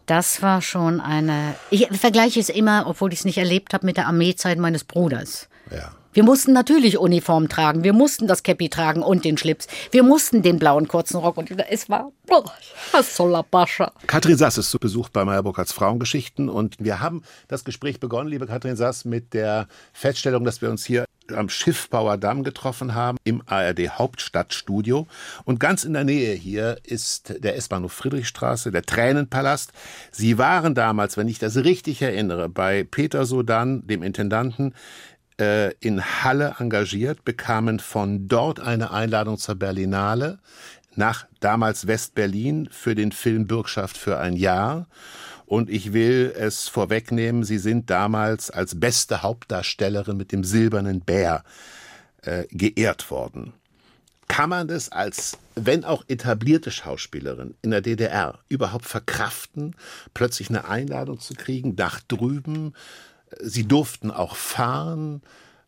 Das 0.06 0.42
war 0.42 0.62
schon 0.62 1.00
eine. 1.00 1.54
Ich 1.70 1.86
vergleiche 1.88 2.40
es 2.40 2.48
immer, 2.48 2.86
obwohl 2.86 3.12
ich 3.12 3.20
es 3.20 3.24
nicht 3.26 3.38
erlebt 3.38 3.74
habe, 3.74 3.84
mit 3.84 3.98
der 3.98 4.06
Armeezeit 4.06 4.58
meines 4.58 4.84
Bruders. 4.84 5.48
Ja. 5.70 5.92
Wir 6.18 6.24
mussten 6.24 6.52
natürlich 6.52 6.98
Uniform 6.98 7.48
tragen, 7.48 7.84
wir 7.84 7.92
mussten 7.92 8.26
das 8.26 8.42
Käppi 8.42 8.68
tragen 8.68 9.04
und 9.04 9.24
den 9.24 9.38
Schlips, 9.38 9.68
wir 9.92 10.02
mussten 10.02 10.42
den 10.42 10.58
blauen 10.58 10.88
kurzen 10.88 11.18
Rock 11.18 11.36
und 11.36 11.48
es 11.70 11.88
war 11.88 12.10
oh, 12.28 12.42
was 12.90 13.14
soll 13.14 13.40
Bascha. 13.48 13.92
Katrin 14.08 14.36
Sass 14.36 14.58
ist 14.58 14.72
zu 14.72 14.80
Besuch 14.80 15.10
bei 15.10 15.24
Meyer 15.24 15.44
Burkhardts 15.44 15.72
Frauengeschichten 15.72 16.48
und 16.48 16.74
wir 16.80 16.98
haben 16.98 17.22
das 17.46 17.62
Gespräch 17.62 18.00
begonnen, 18.00 18.28
liebe 18.28 18.48
Katrin 18.48 18.74
Sass, 18.74 19.04
mit 19.04 19.32
der 19.32 19.68
Feststellung, 19.92 20.42
dass 20.42 20.60
wir 20.60 20.70
uns 20.70 20.84
hier 20.84 21.04
am 21.32 21.48
Schiffbauer 21.48 22.16
Damm 22.16 22.42
getroffen 22.42 22.96
haben, 22.96 23.18
im 23.22 23.42
ARD 23.46 23.90
Hauptstadtstudio. 23.90 25.06
Und 25.44 25.60
ganz 25.60 25.84
in 25.84 25.92
der 25.92 26.02
Nähe 26.02 26.34
hier 26.34 26.78
ist 26.82 27.34
der 27.44 27.54
S-Bahnhof 27.56 27.92
Friedrichstraße, 27.92 28.72
der 28.72 28.82
Tränenpalast. 28.82 29.72
Sie 30.10 30.38
waren 30.38 30.74
damals, 30.74 31.16
wenn 31.16 31.28
ich 31.28 31.38
das 31.38 31.56
richtig 31.56 32.02
erinnere, 32.02 32.48
bei 32.48 32.82
Peter 32.82 33.26
Sodan, 33.26 33.86
dem 33.86 34.02
Intendanten, 34.02 34.74
äh, 35.38 35.72
in 35.80 36.02
Halle 36.02 36.56
engagiert, 36.58 37.24
bekamen 37.24 37.80
von 37.80 38.28
dort 38.28 38.60
eine 38.60 38.90
Einladung 38.90 39.38
zur 39.38 39.54
Berlinale 39.54 40.38
nach 40.96 41.26
damals 41.40 41.86
West-Berlin 41.86 42.68
für 42.70 42.94
den 42.94 43.12
Film 43.12 43.46
Bürgschaft 43.46 43.96
für 43.96 44.18
ein 44.18 44.34
Jahr. 44.34 44.88
Und 45.46 45.70
ich 45.70 45.92
will 45.92 46.34
es 46.36 46.68
vorwegnehmen, 46.68 47.44
Sie 47.44 47.58
sind 47.58 47.88
damals 47.88 48.50
als 48.50 48.78
beste 48.78 49.22
Hauptdarstellerin 49.22 50.16
mit 50.16 50.32
dem 50.32 50.44
Silbernen 50.44 51.00
Bär 51.00 51.44
äh, 52.22 52.44
geehrt 52.50 53.10
worden. 53.10 53.54
Kann 54.28 54.50
man 54.50 54.68
das 54.68 54.92
als, 54.92 55.38
wenn 55.54 55.84
auch 55.84 56.04
etablierte 56.06 56.70
Schauspielerin 56.70 57.54
in 57.62 57.70
der 57.70 57.80
DDR 57.80 58.38
überhaupt 58.48 58.84
verkraften, 58.84 59.74
plötzlich 60.12 60.50
eine 60.50 60.68
Einladung 60.68 61.18
zu 61.18 61.32
kriegen 61.32 61.74
nach 61.76 62.00
drüben? 62.00 62.74
Sie 63.40 63.66
durften 63.66 64.10
auch 64.10 64.36
fahren. 64.36 65.22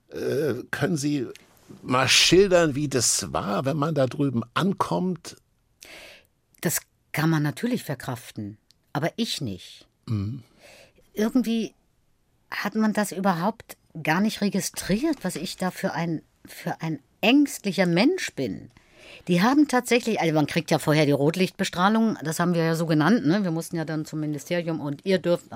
Äh, 0.09 0.55
können 0.71 0.97
Sie 0.97 1.27
mal 1.83 2.09
schildern, 2.09 2.75
wie 2.75 2.89
das 2.89 3.33
war, 3.33 3.65
wenn 3.65 3.77
man 3.77 3.95
da 3.95 4.07
drüben 4.07 4.43
ankommt? 4.55 5.37
Das 6.61 6.81
kann 7.13 7.31
man 7.31 7.43
natürlich 7.43 7.85
verkraften, 7.85 8.59
aber 8.93 9.13
ich 9.17 9.41
nicht. 9.41 9.87
Irgendwie 11.15 11.75
hat 12.51 12.75
man 12.75 12.93
das 12.93 13.13
überhaupt 13.13 13.77
gar 14.03 14.21
nicht 14.21 14.41
registriert, 14.41 15.19
was 15.23 15.37
ich 15.37 15.57
da 15.57 15.71
für 15.71 15.93
ein, 15.93 16.23
für 16.45 16.81
ein 16.81 17.01
ängstlicher 17.21 17.87
Mensch 17.87 18.33
bin. 18.35 18.71
Die 19.29 19.43
haben 19.43 19.69
tatsächlich, 19.69 20.21
also 20.21 20.35
man 20.35 20.47
kriegt 20.47 20.71
ja 20.71 20.79
vorher 20.79 21.07
die 21.07 21.13
Rotlichtbestrahlung, 21.13 22.19
das 22.23 22.41
haben 22.41 22.55
wir 22.55 22.65
ja 22.65 22.75
so 22.75 22.87
genannt, 22.87 23.27
ne? 23.27 23.45
Wir 23.45 23.51
mussten 23.51 23.77
ja 23.77 23.85
dann 23.85 24.05
zum 24.05 24.21
Ministerium 24.21 24.81
und 24.81 25.05
ihr 25.05 25.19
dürft, 25.19 25.47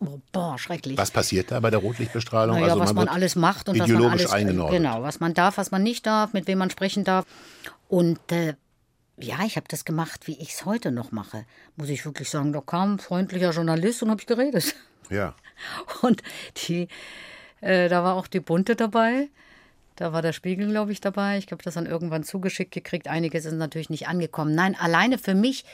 oh, 0.00 0.18
boah, 0.32 0.58
schrecklich. 0.58 0.98
Was 0.98 1.10
passiert 1.10 1.50
da 1.50 1.60
bei 1.60 1.70
der 1.70 1.80
Rotlichtbestrahlung? 1.80 2.56
Naja, 2.56 2.68
Also 2.72 2.80
was 2.80 2.92
man 2.94 3.06
wird 3.06 3.14
alles 3.14 3.36
macht 3.36 3.68
und 3.68 3.78
was 3.78 3.88
man 3.88 4.04
alles 4.04 4.30
eingenordet. 4.30 4.76
genau, 4.76 5.02
was 5.02 5.20
man 5.20 5.34
darf, 5.34 5.56
was 5.58 5.70
man 5.70 5.82
nicht 5.82 6.06
darf, 6.06 6.32
mit 6.32 6.46
wem 6.46 6.58
man 6.58 6.70
sprechen 6.70 7.04
darf. 7.04 7.26
Und 7.88 8.18
äh, 8.32 8.54
ja, 9.18 9.36
ich 9.44 9.56
habe 9.56 9.66
das 9.68 9.84
gemacht, 9.84 10.26
wie 10.26 10.38
ich 10.40 10.50
es 10.52 10.64
heute 10.64 10.90
noch 10.90 11.12
mache. 11.12 11.44
Muss 11.76 11.88
ich 11.88 12.04
wirklich 12.04 12.28
sagen, 12.30 12.52
da 12.52 12.60
kam 12.60 12.94
ein 12.94 12.98
freundlicher 12.98 13.50
Journalist 13.50 14.02
und 14.02 14.10
habe 14.10 14.20
ich 14.20 14.26
geredet. 14.26 14.74
Ja. 15.10 15.34
Und 16.02 16.22
die, 16.66 16.88
äh, 17.60 17.88
da 17.88 18.02
war 18.02 18.14
auch 18.14 18.26
die 18.26 18.40
Bunte 18.40 18.74
dabei. 18.74 19.28
Da 20.02 20.12
war 20.12 20.20
der 20.20 20.32
Spiegel, 20.32 20.68
glaube 20.68 20.90
ich, 20.90 21.00
dabei. 21.00 21.38
Ich 21.38 21.46
habe 21.52 21.62
das 21.62 21.74
dann 21.74 21.86
irgendwann 21.86 22.24
zugeschickt 22.24 22.72
gekriegt. 22.72 23.06
Einige 23.06 23.40
sind 23.40 23.56
natürlich 23.56 23.88
nicht 23.88 24.08
angekommen. 24.08 24.52
Nein, 24.52 24.74
alleine 24.76 25.16
für 25.16 25.36
mich, 25.36 25.64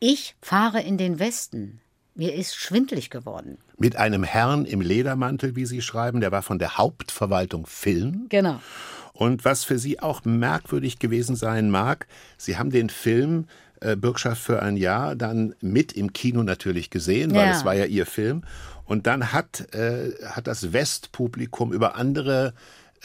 ich 0.00 0.34
fahre 0.42 0.80
in 0.82 0.98
den 0.98 1.20
Westen. 1.20 1.80
Mir 2.16 2.34
ist 2.34 2.56
schwindlig 2.56 3.10
geworden. 3.10 3.58
Mit 3.78 3.94
einem 3.94 4.24
Herrn 4.24 4.64
im 4.64 4.80
Ledermantel, 4.80 5.54
wie 5.54 5.66
Sie 5.66 5.82
schreiben, 5.82 6.20
der 6.20 6.32
war 6.32 6.42
von 6.42 6.58
der 6.58 6.78
Hauptverwaltung 6.78 7.64
Film. 7.66 8.26
Genau. 8.28 8.58
Und 9.12 9.44
was 9.44 9.62
für 9.62 9.78
Sie 9.78 10.00
auch 10.00 10.24
merkwürdig 10.24 10.98
gewesen 10.98 11.36
sein 11.36 11.70
mag, 11.70 12.08
Sie 12.36 12.58
haben 12.58 12.70
den 12.70 12.90
Film 12.90 13.46
äh, 13.80 13.94
Bürgschaft 13.94 14.42
für 14.42 14.62
ein 14.62 14.76
Jahr 14.76 15.14
dann 15.14 15.54
mit 15.60 15.92
im 15.92 16.12
Kino 16.12 16.42
natürlich 16.42 16.90
gesehen, 16.90 17.32
weil 17.36 17.46
Ja. 17.46 17.52
es 17.52 17.64
war 17.64 17.74
ja 17.74 17.84
Ihr 17.84 18.06
Film. 18.06 18.42
Und 18.84 19.06
dann 19.06 19.32
hat, 19.32 19.72
äh, 19.76 20.10
hat 20.26 20.48
das 20.48 20.72
Westpublikum 20.72 21.72
über 21.72 21.94
andere 21.94 22.52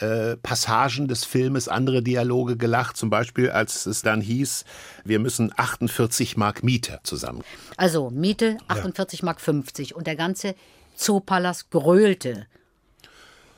äh, 0.01 0.37
Passagen 0.37 1.07
des 1.07 1.25
Filmes, 1.25 1.67
andere 1.67 2.01
Dialoge 2.01 2.57
gelacht. 2.57 2.97
Zum 2.97 3.09
Beispiel, 3.09 3.51
als 3.51 3.85
es 3.85 4.01
dann 4.01 4.21
hieß, 4.21 4.65
wir 5.03 5.19
müssen 5.19 5.51
48 5.55 6.37
Mark 6.37 6.63
Miete 6.63 6.99
zusammen. 7.03 7.43
Also 7.77 8.09
Miete 8.09 8.57
48 8.67 9.23
Mark 9.23 9.41
50 9.41 9.95
und 9.95 10.07
der 10.07 10.15
ganze 10.15 10.55
Zoopalast 10.95 11.71
gröhlte. 11.71 12.45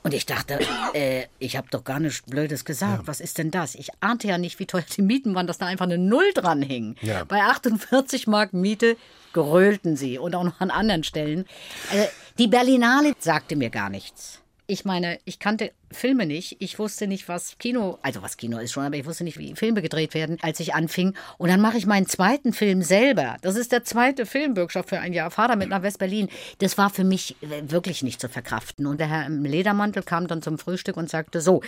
Und 0.04 0.16
ich 0.16 0.26
dachte, 0.26 0.60
äh, 0.94 1.26
ich 1.38 1.58
habe 1.58 1.68
doch 1.70 1.84
gar 1.84 2.00
nichts 2.00 2.24
Blödes 2.24 2.66
gesagt. 2.66 3.06
Was 3.06 3.22
ist 3.22 3.38
denn 3.38 3.52
das? 3.52 3.76
Ich 3.76 3.90
ahnte 4.00 4.28
ja 4.28 4.40
nicht, 4.40 4.58
wie 4.60 4.66
teuer 4.66 4.84
die 4.98 5.04
Mieten 5.04 5.36
waren, 5.36 5.46
dass 5.46 5.60
da 5.60 5.68
einfach 5.68 5.86
eine 5.86 6.00
Null 6.00 6.32
dran 6.34 6.62
hing. 6.64 6.96
Ja. 7.02 7.24
Bei 7.24 7.42
48 7.42 8.26
Mark 8.26 8.54
Miete 8.54 8.98
grölten 9.34 9.96
sie 9.96 10.18
und 10.18 10.36
auch 10.36 10.44
noch 10.44 10.60
an 10.60 10.72
anderen 10.72 11.04
Stellen. 11.04 11.46
Also, 11.92 12.08
die 12.40 12.48
Berlinale 12.48 13.14
sagte 13.20 13.56
mir 13.56 13.70
gar 13.70 13.90
nichts. 13.90 14.40
Ich 14.68 14.86
meine, 14.86 15.20
ich 15.26 15.40
kannte 15.40 15.72
Filme 15.92 16.26
nicht. 16.26 16.56
Ich 16.60 16.80
wusste 16.80 17.08
nicht, 17.08 17.28
was 17.28 17.58
Kino, 17.58 17.98
also 18.02 18.22
was 18.22 18.38
Kino 18.38 18.58
ist 18.58 18.72
schon, 18.72 18.86
aber 18.86 18.96
ich 18.96 19.06
wusste 19.06 19.24
nicht, 19.24 19.38
wie 19.38 19.56
Filme 19.56 19.82
gedreht 19.82 20.14
werden, 20.14 20.38
als 20.42 20.60
ich 20.60 20.74
anfing. 20.74 21.14
Und 21.38 21.50
dann 21.50 21.60
mache 21.60 21.78
ich 21.78 21.86
meinen 21.86 22.06
zweiten 22.06 22.54
Film 22.54 22.82
selber. 22.82 23.38
Das 23.42 23.56
ist 23.56 23.72
der 23.72 23.84
zweite 23.84 24.26
Filmbürgschaft 24.26 24.90
für 24.90 25.00
ein 25.00 25.14
Jahr. 25.14 25.32
Vater 25.32 25.56
mit 25.56 25.70
nach 25.70 25.82
West-Berlin. 25.82 26.30
Das 26.60 26.78
war 26.78 26.90
für 26.90 27.04
mich 27.04 27.36
wirklich 27.42 28.04
nicht 28.04 28.22
zu 28.22 28.30
verkraften. 28.30 28.86
Und 28.86 29.00
der 29.00 29.08
Herr 29.08 29.26
im 29.26 29.44
Ledermantel 29.44 30.04
kam 30.04 30.28
dann 30.28 30.42
zum 30.42 30.58
Frühstück 30.58 30.96
und 30.96 31.10
sagte, 31.10 31.42
so, 31.42 31.62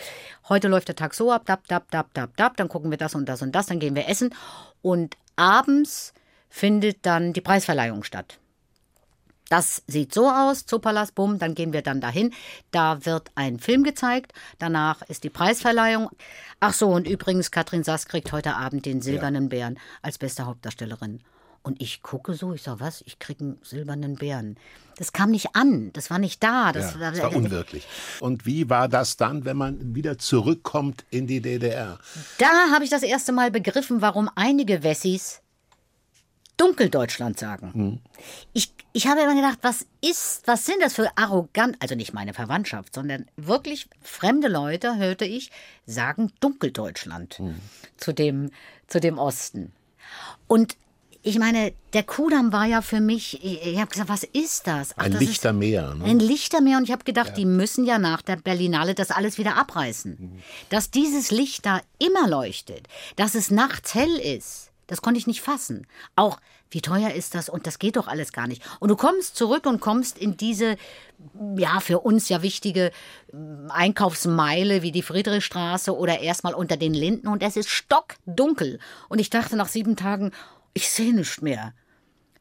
heute 0.48 0.68
läuft 0.68 0.88
der 0.88 0.96
Tag 0.96 1.14
so 1.14 1.32
ab, 1.32 1.46
dab, 1.46 1.68
dab, 1.68 1.92
dab, 1.92 2.14
dab, 2.14 2.38
dab, 2.38 2.58
dann 2.58 2.70
gucken 2.70 2.92
wir 2.92 2.98
das 2.98 3.16
und 3.16 3.28
das 3.28 3.42
und 3.42 3.54
das, 3.54 3.66
dann 3.66 3.80
gehen 3.80 3.96
wir 3.96 4.08
essen. 4.08 4.34
Und 4.82 5.18
abends 5.36 6.14
findet 6.48 7.06
dann 7.06 7.34
die 7.34 7.42
Preisverleihung 7.42 8.04
statt. 8.04 8.40
Das 9.50 9.84
sieht 9.88 10.14
so 10.14 10.30
aus, 10.30 10.66
Zoopalast, 10.66 11.16
bumm, 11.16 11.38
dann 11.38 11.54
gehen 11.54 11.74
wir 11.74 11.82
dann 11.82 12.02
dahin. 12.02 12.34
Da 12.72 13.06
wird 13.06 13.30
ein 13.36 13.60
Film 13.60 13.84
gezeigt, 13.84 14.34
danach 14.58 15.02
ist 15.04 15.24
die 15.24 15.30
Preisverleihung. 15.30 16.10
Ach 16.60 16.74
so, 16.74 16.90
und 16.90 17.08
übrigens, 17.08 17.52
Katrin 17.52 17.84
Sass 17.84 18.08
kriegt 18.08 18.32
heute 18.32 18.56
Abend 18.56 18.86
den 18.86 19.02
Silbernen. 19.02 19.50
Bären 19.50 19.80
als 20.02 20.18
beste 20.18 20.46
Hauptdarstellerin. 20.46 21.20
Und 21.62 21.82
ich 21.82 22.02
gucke 22.02 22.34
so, 22.34 22.54
ich 22.54 22.62
sage, 22.62 22.82
was? 22.82 23.04
Ich 23.06 23.20
kriege 23.20 23.44
einen 23.44 23.60
silbernen 23.64 24.16
Bären. 24.16 24.58
Das 24.98 25.14
kam 25.14 25.32
nicht 25.32 25.56
an, 25.56 25.92
das 25.94 26.10
war 26.10 26.20
nicht 26.20 26.44
da. 26.44 26.72
Das, 26.72 26.96
ja, 26.96 27.00
war, 27.00 27.12
das 27.12 27.22
war 27.22 27.36
unwirklich. 27.36 27.88
Und 28.20 28.46
wie 28.46 28.70
war 28.70 28.90
das 28.90 29.18
dann, 29.18 29.46
wenn 29.46 29.58
man 29.58 29.96
wieder 29.96 30.18
zurückkommt 30.18 31.06
in 31.10 31.28
die 31.28 31.42
DDR? 31.42 32.00
Da 32.38 32.72
habe 32.72 32.84
ich 32.84 32.90
das 32.90 33.04
erste 33.04 33.32
Mal 33.32 33.50
begriffen, 33.50 34.02
warum 34.02 34.30
einige 34.36 34.84
Wessis 34.84 35.43
Dunkeldeutschland 36.64 37.38
sagen. 37.38 37.74
Hm. 37.74 38.00
Ich, 38.54 38.74
ich 38.94 39.08
habe 39.08 39.22
immer 39.22 39.36
gedacht, 39.36 39.60
was 39.64 39.86
ist, 40.00 40.44
was 40.46 40.66
sind 40.66 40.82
das 40.82 40.94
für 40.94 41.10
arrogant, 41.18 41.76
also 41.80 41.94
nicht 41.96 42.14
meine 42.14 42.34
Verwandtschaft, 42.34 42.96
sondern 42.96 43.26
wirklich 43.36 43.90
fremde 44.02 44.48
Leute, 44.48 44.96
hörte 44.96 45.26
ich, 45.26 45.52
sagen 45.86 46.32
Dunkeldeutschland 46.40 47.38
hm. 47.40 47.56
zu, 47.98 48.14
dem, 48.14 48.52
zu 48.88 49.02
dem 49.02 49.18
Osten. 49.18 49.74
Und 50.48 50.78
ich 51.22 51.38
meine, 51.38 51.74
der 51.92 52.04
Kudamm 52.04 52.54
war 52.54 52.66
ja 52.66 52.82
für 52.82 53.02
mich, 53.02 53.44
ich 53.44 53.78
habe 53.78 53.90
gesagt, 53.90 54.10
was 54.10 54.24
ist 54.24 54.68
das? 54.68 54.94
Ach, 54.98 55.06
ein 55.06 55.12
das 55.12 55.22
Lichtermeer. 55.22 55.96
Ne? 55.96 56.06
Ein 56.06 56.20
Lichtermeer 56.20 56.78
und 56.78 56.84
ich 56.86 56.92
habe 56.92 57.04
gedacht, 57.04 57.30
ja. 57.30 57.34
die 57.36 57.46
müssen 57.46 57.86
ja 57.86 57.98
nach 57.98 58.22
der 58.22 58.38
Berlinale 58.38 58.94
das 58.94 59.12
alles 59.12 59.38
wieder 59.38 59.58
abreißen. 59.58 60.18
Mhm. 60.20 60.44
Dass 60.70 60.92
dieses 60.92 61.32
Licht 61.32 61.66
da 61.66 61.82
immer 62.00 62.28
leuchtet, 62.30 62.88
dass 63.18 63.36
es 63.36 63.52
nachts 63.52 63.96
hell 63.96 64.16
ist, 64.18 64.73
das 64.88 65.02
konnte 65.02 65.18
ich 65.18 65.28
nicht 65.28 65.42
fassen. 65.42 65.88
Auch, 66.16 66.40
wie 66.70 66.82
teuer 66.82 67.12
ist 67.12 67.36
das? 67.36 67.50
Und 67.50 67.68
das 67.68 67.80
geht 67.80 67.96
doch 67.96 68.08
alles 68.08 68.32
gar 68.32 68.48
nicht. 68.48 68.64
Und 68.80 68.90
du 68.90 68.96
kommst 68.96 69.36
zurück 69.36 69.66
und 69.66 69.80
kommst 69.80 70.18
in 70.18 70.38
diese, 70.38 70.76
ja, 71.56 71.80
für 71.80 72.00
uns 72.00 72.30
ja 72.30 72.42
wichtige 72.42 72.92
mm, 73.32 73.70
Einkaufsmeile 73.70 74.82
wie 74.82 74.92
die 74.92 75.02
Friedrichstraße 75.02 75.96
oder 75.96 76.20
erstmal 76.20 76.54
unter 76.54 76.78
den 76.78 76.94
Linden 76.94 77.28
und 77.28 77.44
es 77.44 77.56
ist 77.56 77.70
stockdunkel. 77.70 78.80
Und 79.10 79.20
ich 79.20 79.30
dachte 79.30 79.56
nach 79.56 79.70
sieben 79.70 79.96
Tagen, 79.96 80.32
ich 80.74 80.90
sehe 80.90 81.14
nichts 81.14 81.42
mehr. 81.42 81.74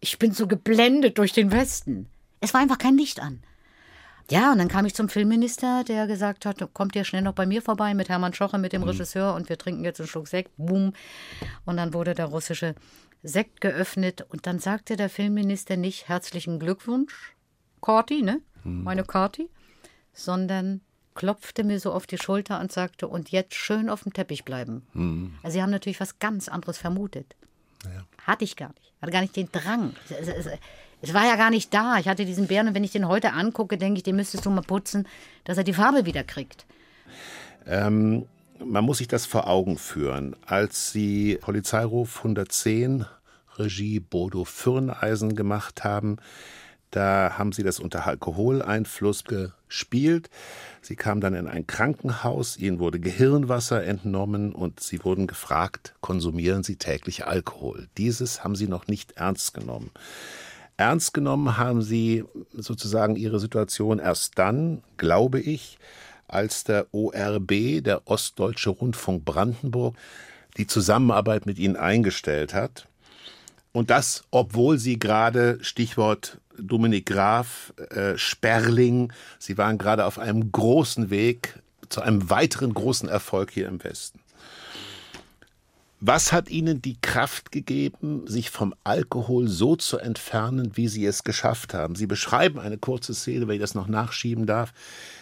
Ich 0.01 0.19
bin 0.19 0.33
so 0.33 0.47
geblendet 0.47 1.19
durch 1.19 1.33
den 1.33 1.53
Westen. 1.53 2.09
Es 2.41 2.55
war 2.55 2.61
einfach 2.61 2.79
kein 2.79 2.97
Licht 2.97 3.21
an. 3.21 3.43
Ja, 4.31 4.53
und 4.53 4.59
dann 4.59 4.69
kam 4.69 4.87
ich 4.87 4.95
zum 4.95 5.09
Filmminister, 5.09 5.85
der 5.85 6.07
gesagt 6.07 6.47
hat, 6.47 6.63
kommt 6.73 6.97
ihr 6.97 7.05
schnell 7.05 7.23
noch 7.23 7.35
bei 7.35 7.47
mir 7.47 7.63
vorbei 7.63 7.95
mit 7.95 8.09
Hermann 8.09 8.35
Schoche, 8.35 8.59
mit 8.59 8.73
dem 8.73 8.83
mhm. 8.83 8.89
Regisseur 8.89 9.35
und 9.35 9.49
wir 9.49 9.59
trinken 9.59 9.85
jetzt 9.85 10.01
einen 10.01 10.09
Schluck 10.09 10.29
Sekt. 10.29 10.51
Boom. 10.57 10.93
Und 11.65 11.77
dann 11.77 11.93
wurde 11.93 12.15
der 12.15 12.27
russische 12.27 12.75
Sekt 13.23 13.61
geöffnet 13.61 14.27
und 14.31 14.47
dann 14.47 14.59
sagte 14.59 14.97
der 14.97 15.09
Filmminister 15.09 15.77
nicht 15.77 16.09
herzlichen 16.09 16.59
Glückwunsch, 16.59 17.35
Corti, 17.81 18.23
ne? 18.23 18.41
Mhm. 18.65 18.85
Meine 18.85 19.05
Corti, 19.05 19.49
sondern 20.13 20.81
klopfte 21.15 21.63
mir 21.65 21.79
so 21.79 21.93
auf 21.93 22.07
die 22.07 22.19
Schulter 22.19 22.61
und 22.61 22.73
sagte, 22.73 23.07
und 23.09 23.31
jetzt 23.31 23.55
schön 23.55 23.91
auf 23.91 24.03
dem 24.03 24.13
Teppich 24.13 24.45
bleiben. 24.45 24.87
Mhm. 24.93 25.35
Also 25.43 25.55
sie 25.55 25.63
haben 25.63 25.71
natürlich 25.71 26.01
was 26.01 26.19
ganz 26.19 26.49
anderes 26.49 26.79
vermutet. 26.79 27.37
Ja. 27.85 28.05
Hatte 28.27 28.45
ich 28.45 28.57
gar 28.57 28.71
nicht. 28.71 28.93
Hatte 29.01 29.13
gar 29.13 29.21
nicht 29.21 29.37
den 29.37 29.51
Drang. 29.51 29.95
Es 31.03 31.13
war 31.13 31.27
ja 31.27 31.37
gar 31.37 31.51
nicht 31.51 31.75
da. 31.75 31.99
Ich 31.99 32.09
hatte 32.09 32.25
diesen 32.25 32.47
Bären 32.47 32.69
und 32.69 32.75
wenn 32.75 32.85
ich 32.85 32.93
den 32.93 33.09
heute 33.09 33.33
angucke, 33.33 33.77
denke 33.77 33.99
ich, 33.99 34.05
den 34.05 34.17
müsstest 34.17 34.47
du 34.47 34.51
mal 34.51 34.63
putzen, 34.63 35.07
dass 35.45 35.59
er 35.59 35.65
die 35.65 35.75
Farbe 35.75 36.07
wieder 36.07 36.23
kriegt. 36.23 36.65
Ähm, 37.67 38.27
man 38.65 38.85
muss 38.85 38.99
sich 38.99 39.09
das 39.09 39.27
vor 39.27 39.49
Augen 39.49 39.79
führen. 39.79 40.37
Als 40.47 40.93
Sie 40.93 41.39
Polizeiruf 41.41 42.19
110 42.19 43.05
Regie 43.57 44.01
Bodo 44.01 44.45
Fürneisen 44.45 45.35
gemacht 45.35 45.85
haben, 45.85 46.19
da 46.93 47.39
haben 47.39 47.53
sie 47.53 47.63
das 47.63 47.81
unter 47.81 48.07
Alkoholeinfluss 48.07 49.25
gespielt. 49.25 50.29
Sie 50.83 50.95
kamen 50.95 51.23
dann 51.23 51.35
in 51.35 51.49
ein 51.49 51.67
Krankenhaus, 51.67 52.59
ihnen 52.59 52.79
wurde 52.81 53.01
Gehirnwasser 53.01 53.83
entnommen 53.83 54.53
und 54.53 54.81
sie 54.81 55.03
wurden 55.03 55.27
gefragt, 55.27 55.95
konsumieren 56.03 56.63
sie 56.63 56.77
täglich 56.77 57.27
Alkohol? 57.27 57.89
Dieses 57.97 58.45
haben 58.45 58.57
sie 58.57 58.69
noch 58.69 58.89
nicht 58.89 59.13
ernst 59.13 59.55
genommen. 59.55 59.91
Ernst 60.77 61.15
genommen 61.15 61.59
haben 61.59 61.83
sie 61.83 62.25
sozusagen 62.53 63.17
ihre 63.17 63.39
Situation 63.39 63.99
erst 63.99 64.39
dann, 64.39 64.83
glaube 64.97 65.41
ich, 65.41 65.79
als 66.29 66.65
der 66.65 66.87
ORB, 66.93 67.83
der 67.83 68.03
Ostdeutsche 68.07 68.71
Rundfunk 68.71 69.25
Brandenburg, 69.25 69.97
die 70.57 70.67
Zusammenarbeit 70.67 71.47
mit 71.47 71.59
ihnen 71.59 71.77
eingestellt 71.77 72.55
hat. 72.55 72.89
Und 73.73 73.91
das, 73.91 74.25
obwohl 74.31 74.79
sie 74.79 74.99
gerade, 74.99 75.59
Stichwort 75.63 76.39
Dominik 76.59 77.07
Graf, 77.07 77.73
äh, 77.91 78.17
Sperling, 78.19 79.13
sie 79.39 79.57
waren 79.57 79.79
gerade 79.79 80.05
auf 80.05 80.19
einem 80.19 80.53
großen 80.53 81.11
Weg 81.11 81.59
zu 81.89 82.01
einem 82.03 82.29
weiteren 82.31 82.75
großen 82.75 83.09
Erfolg 83.09 83.51
hier 83.51 83.69
im 83.69 83.83
Westen. 83.83 84.21
Was 86.05 86.33
hat 86.33 86.51
Ihnen 86.51 86.83
die 86.83 87.01
Kraft 87.01 87.53
gegeben, 87.53 88.27
sich 88.27 88.51
vom 88.51 88.75
Alkohol 88.83 89.47
so 89.47 89.77
zu 89.77 89.99
entfernen, 89.99 90.73
wie 90.77 90.89
Sie 90.89 91.07
es 91.07 91.23
geschafft 91.23 91.75
haben? 91.75 91.95
Sie 91.95 92.09
beschreiben 92.09 92.59
eine 92.59 92.77
kurze 92.77 93.15
Szene, 93.15 93.47
wenn 93.47 93.55
ich 93.55 93.61
das 93.61 93.77
noch 93.77 93.87
nachschieben 93.87 94.45
darf, 94.45 94.73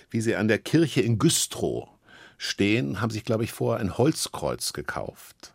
wie 0.08 0.22
Sie 0.22 0.36
an 0.36 0.48
der 0.48 0.56
Kirche 0.56 1.02
in 1.02 1.18
Güstrow 1.18 1.86
stehen, 2.38 3.02
haben 3.02 3.10
sich, 3.10 3.24
glaube 3.24 3.44
ich, 3.44 3.52
vorher 3.52 3.78
ein 3.78 3.98
Holzkreuz 3.98 4.72
gekauft 4.72 5.52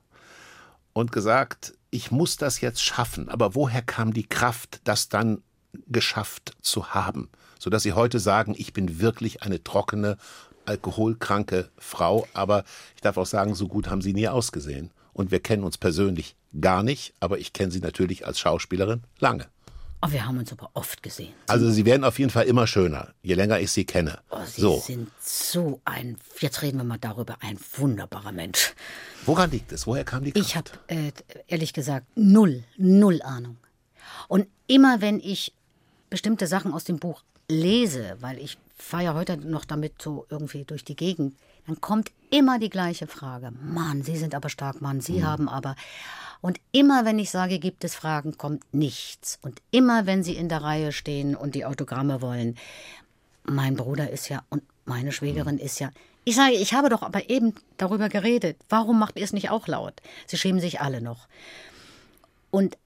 und 0.94 1.12
gesagt, 1.12 1.74
ich 1.90 2.12
muss 2.12 2.38
das 2.38 2.62
jetzt 2.62 2.84
schaffen. 2.84 3.28
Aber 3.28 3.56
woher 3.56 3.82
kam 3.82 4.14
die 4.14 4.28
Kraft, 4.28 4.82
das 4.84 5.10
dann 5.10 5.42
geschafft 5.88 6.56
zu 6.62 6.94
haben? 6.94 7.30
Sodass 7.58 7.82
Sie 7.82 7.94
heute 7.94 8.20
sagen, 8.20 8.54
ich 8.56 8.74
bin 8.74 9.00
wirklich 9.00 9.42
eine 9.42 9.64
trockene, 9.64 10.18
alkoholkranke 10.66 11.72
Frau, 11.80 12.28
aber 12.34 12.64
ich 12.94 13.02
darf 13.02 13.18
auch 13.18 13.26
sagen, 13.26 13.56
so 13.56 13.68
gut 13.68 13.90
haben 13.90 14.04
Sie 14.04 14.14
nie 14.14 14.28
ausgesehen 14.28 14.92
und 15.16 15.32
wir 15.32 15.40
kennen 15.40 15.64
uns 15.64 15.78
persönlich 15.78 16.36
gar 16.60 16.84
nicht, 16.84 17.14
aber 17.20 17.40
ich 17.40 17.54
kenne 17.54 17.72
sie 17.72 17.80
natürlich 17.80 18.28
als 18.28 18.38
Schauspielerin 18.38 19.02
lange. 19.20 19.48
Oh, 20.02 20.12
wir 20.12 20.26
haben 20.26 20.38
uns 20.38 20.52
aber 20.52 20.70
oft 20.74 21.02
gesehen. 21.02 21.34
Also 21.48 21.72
sie 21.72 21.86
werden 21.86 22.04
auf 22.04 22.20
jeden 22.20 22.30
Fall 22.30 22.46
immer 22.46 22.68
schöner, 22.68 23.14
je 23.24 23.34
länger 23.34 23.60
ich 23.60 23.72
sie 23.72 23.86
kenne. 23.86 24.20
Oh, 24.30 24.38
sie 24.46 24.62
so. 24.62 24.80
sind 24.80 25.10
so 25.20 25.80
ein, 25.86 26.18
jetzt 26.40 26.62
reden 26.62 26.78
wir 26.78 26.84
mal 26.84 27.00
darüber, 27.00 27.38
ein 27.40 27.58
wunderbarer 27.78 28.34
Mensch. 28.34 28.74
Woran 29.26 29.50
liegt 29.52 29.72
es? 29.72 29.88
Woher 29.88 30.04
kam 30.04 30.26
die 30.26 30.34
Kraft? 30.34 30.46
Ich 30.46 30.56
habe, 30.56 30.70
äh, 30.88 31.12
ehrlich 31.48 31.74
gesagt, 31.74 32.06
null, 32.16 32.64
null 32.78 33.22
Ahnung. 33.24 33.58
Und 34.28 34.48
immer 34.68 35.00
wenn 35.00 35.20
ich 35.22 35.54
bestimmte 36.10 36.46
Sachen 36.46 36.74
aus 36.74 36.84
dem 36.84 37.00
Buch 37.00 37.24
lese, 37.48 38.18
weil 38.20 38.38
ich 38.38 38.58
fahre 38.78 39.06
ja 39.06 39.14
heute 39.14 39.38
noch 39.38 39.64
damit 39.64 40.02
so 40.02 40.26
irgendwie 40.30 40.66
durch 40.66 40.84
die 40.84 40.96
Gegend, 40.96 41.36
dann 41.68 41.82
kommt 41.82 42.12
immer 42.30 42.60
die 42.60 42.70
gleiche 42.70 43.08
Frage. 43.08 43.52
Mann, 43.62 44.04
Sie 44.04 44.18
sind 44.18 44.36
aber 44.36 44.50
stark, 44.50 44.82
Mann, 44.82 45.02
Sie 45.02 45.20
mhm. 45.20 45.26
haben 45.26 45.50
aber. 45.50 45.76
Und 46.42 46.60
immer, 46.72 47.06
wenn 47.06 47.18
ich 47.18 47.32
sage, 47.32 47.60
gibt 47.60 47.84
es 47.84 47.96
Fragen, 47.96 48.38
kommt 48.38 48.64
nichts. 48.74 49.40
Und 49.42 49.62
immer, 49.72 50.06
wenn 50.06 50.24
Sie 50.24 50.36
in 50.36 50.50
der 50.50 50.62
Reihe 50.62 50.92
stehen 50.92 51.36
und 51.36 51.56
die 51.56 51.66
Autogramme 51.66 52.22
wollen, 52.22 52.56
mein 53.44 53.76
Bruder 53.76 54.10
ist 54.10 54.30
ja 54.30 54.44
und 54.50 54.64
meine 54.86 55.12
Schwägerin 55.12 55.56
mhm. 55.56 55.62
ist 55.62 55.80
ja. 55.80 55.90
Ich 56.24 56.36
sage, 56.36 56.54
ich 56.54 56.74
habe 56.74 56.90
doch 56.90 57.04
aber 57.04 57.30
eben 57.30 57.54
darüber 57.78 58.10
geredet. 58.10 58.58
Warum 58.70 58.98
macht 59.00 59.18
ihr 59.18 59.24
es 59.24 59.34
nicht 59.34 59.52
auch 59.52 59.68
laut? 59.68 60.02
Sie 60.26 60.38
schämen 60.38 60.60
sich 60.60 60.82
alle 60.82 61.02
noch. 61.02 61.28
Und 62.50 62.78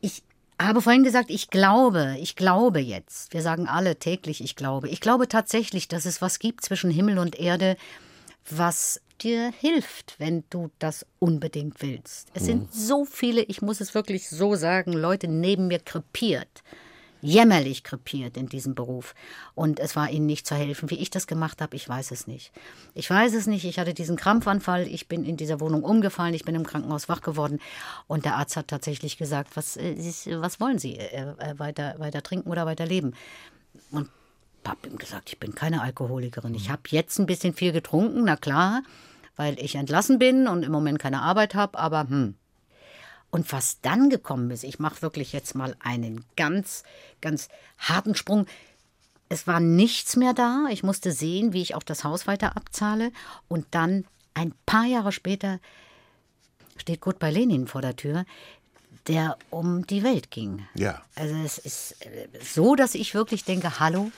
ich 0.00 0.22
habe 0.60 0.80
vorhin 0.80 1.04
gesagt, 1.04 1.30
ich 1.30 1.50
glaube, 1.50 2.16
ich 2.18 2.36
glaube 2.36 2.80
jetzt. 2.80 3.34
Wir 3.34 3.42
sagen 3.42 3.68
alle 3.68 3.96
täglich, 3.96 4.42
ich 4.42 4.56
glaube. 4.56 4.88
Ich 4.88 5.00
glaube 5.00 5.28
tatsächlich, 5.28 5.88
dass 5.88 6.06
es 6.06 6.22
was 6.22 6.38
gibt 6.38 6.64
zwischen 6.64 6.90
Himmel 6.90 7.18
und 7.18 7.38
Erde, 7.38 7.76
was 8.50 9.00
dir 9.20 9.52
hilft, 9.58 10.16
wenn 10.18 10.44
du 10.50 10.70
das 10.78 11.06
unbedingt 11.18 11.80
willst. 11.82 12.28
Es 12.34 12.44
sind 12.44 12.62
mhm. 12.62 12.68
so 12.70 13.04
viele, 13.04 13.42
ich 13.42 13.62
muss 13.62 13.80
es 13.80 13.94
wirklich 13.94 14.28
so 14.28 14.54
sagen, 14.54 14.92
Leute 14.92 15.28
neben 15.28 15.68
mir 15.68 15.78
krepiert, 15.78 16.62
jämmerlich 17.22 17.82
krepiert 17.82 18.36
in 18.36 18.48
diesem 18.48 18.74
Beruf. 18.74 19.14
Und 19.54 19.80
es 19.80 19.96
war 19.96 20.10
ihnen 20.10 20.26
nicht 20.26 20.46
zu 20.46 20.54
helfen. 20.54 20.90
Wie 20.90 20.98
ich 20.98 21.10
das 21.10 21.26
gemacht 21.26 21.60
habe, 21.60 21.74
ich 21.74 21.88
weiß 21.88 22.10
es 22.10 22.26
nicht. 22.26 22.52
Ich 22.94 23.08
weiß 23.08 23.34
es 23.34 23.46
nicht. 23.46 23.64
Ich 23.64 23.78
hatte 23.78 23.94
diesen 23.94 24.16
Krampfanfall. 24.16 24.86
Ich 24.86 25.08
bin 25.08 25.24
in 25.24 25.36
dieser 25.36 25.60
Wohnung 25.60 25.82
umgefallen. 25.82 26.34
Ich 26.34 26.44
bin 26.44 26.54
im 26.54 26.66
Krankenhaus 26.66 27.08
wach 27.08 27.22
geworden. 27.22 27.58
Und 28.06 28.24
der 28.26 28.36
Arzt 28.36 28.56
hat 28.56 28.68
tatsächlich 28.68 29.16
gesagt, 29.16 29.56
was, 29.56 29.76
äh, 29.76 29.96
was 30.40 30.60
wollen 30.60 30.78
Sie? 30.78 30.96
Äh, 30.96 31.34
äh, 31.38 31.58
weiter, 31.58 31.94
weiter 31.98 32.22
trinken 32.22 32.50
oder 32.50 32.66
weiter 32.66 32.86
leben? 32.86 33.14
Habe 34.66 34.88
ihm 34.88 34.98
gesagt, 34.98 35.30
ich 35.30 35.38
bin 35.38 35.54
keine 35.54 35.82
Alkoholikerin. 35.82 36.54
Ich 36.54 36.70
habe 36.70 36.82
jetzt 36.90 37.18
ein 37.18 37.26
bisschen 37.26 37.54
viel 37.54 37.72
getrunken, 37.72 38.24
na 38.24 38.36
klar, 38.36 38.82
weil 39.36 39.58
ich 39.60 39.74
entlassen 39.74 40.18
bin 40.18 40.48
und 40.48 40.62
im 40.62 40.72
Moment 40.72 40.98
keine 40.98 41.22
Arbeit 41.22 41.54
habe, 41.54 41.78
aber 41.78 42.08
hm. 42.08 42.34
Und 43.30 43.52
was 43.52 43.80
dann 43.82 44.08
gekommen 44.08 44.50
ist, 44.50 44.64
ich 44.64 44.78
mache 44.78 45.02
wirklich 45.02 45.32
jetzt 45.32 45.54
mal 45.54 45.76
einen 45.80 46.24
ganz, 46.36 46.84
ganz 47.20 47.48
harten 47.76 48.14
Sprung. 48.14 48.46
Es 49.28 49.46
war 49.46 49.60
nichts 49.60 50.16
mehr 50.16 50.32
da. 50.32 50.66
Ich 50.70 50.82
musste 50.82 51.12
sehen, 51.12 51.52
wie 51.52 51.60
ich 51.60 51.74
auch 51.74 51.82
das 51.82 52.04
Haus 52.04 52.26
weiter 52.26 52.56
abzahle. 52.56 53.10
Und 53.48 53.66
dann, 53.72 54.04
ein 54.34 54.54
paar 54.64 54.84
Jahre 54.84 55.12
später, 55.12 55.58
steht 56.76 57.00
Gut 57.00 57.18
bei 57.18 57.30
Lenin 57.30 57.66
vor 57.66 57.82
der 57.82 57.96
Tür, 57.96 58.24
der 59.06 59.36
um 59.50 59.86
die 59.86 60.02
Welt 60.02 60.30
ging. 60.30 60.66
Ja. 60.74 61.02
Also 61.14 61.34
es 61.34 61.58
ist 61.58 62.06
äh, 62.06 62.28
so, 62.42 62.74
dass 62.74 62.94
ich 62.94 63.14
wirklich 63.14 63.44
denke, 63.44 63.80
hallo, 63.80 64.10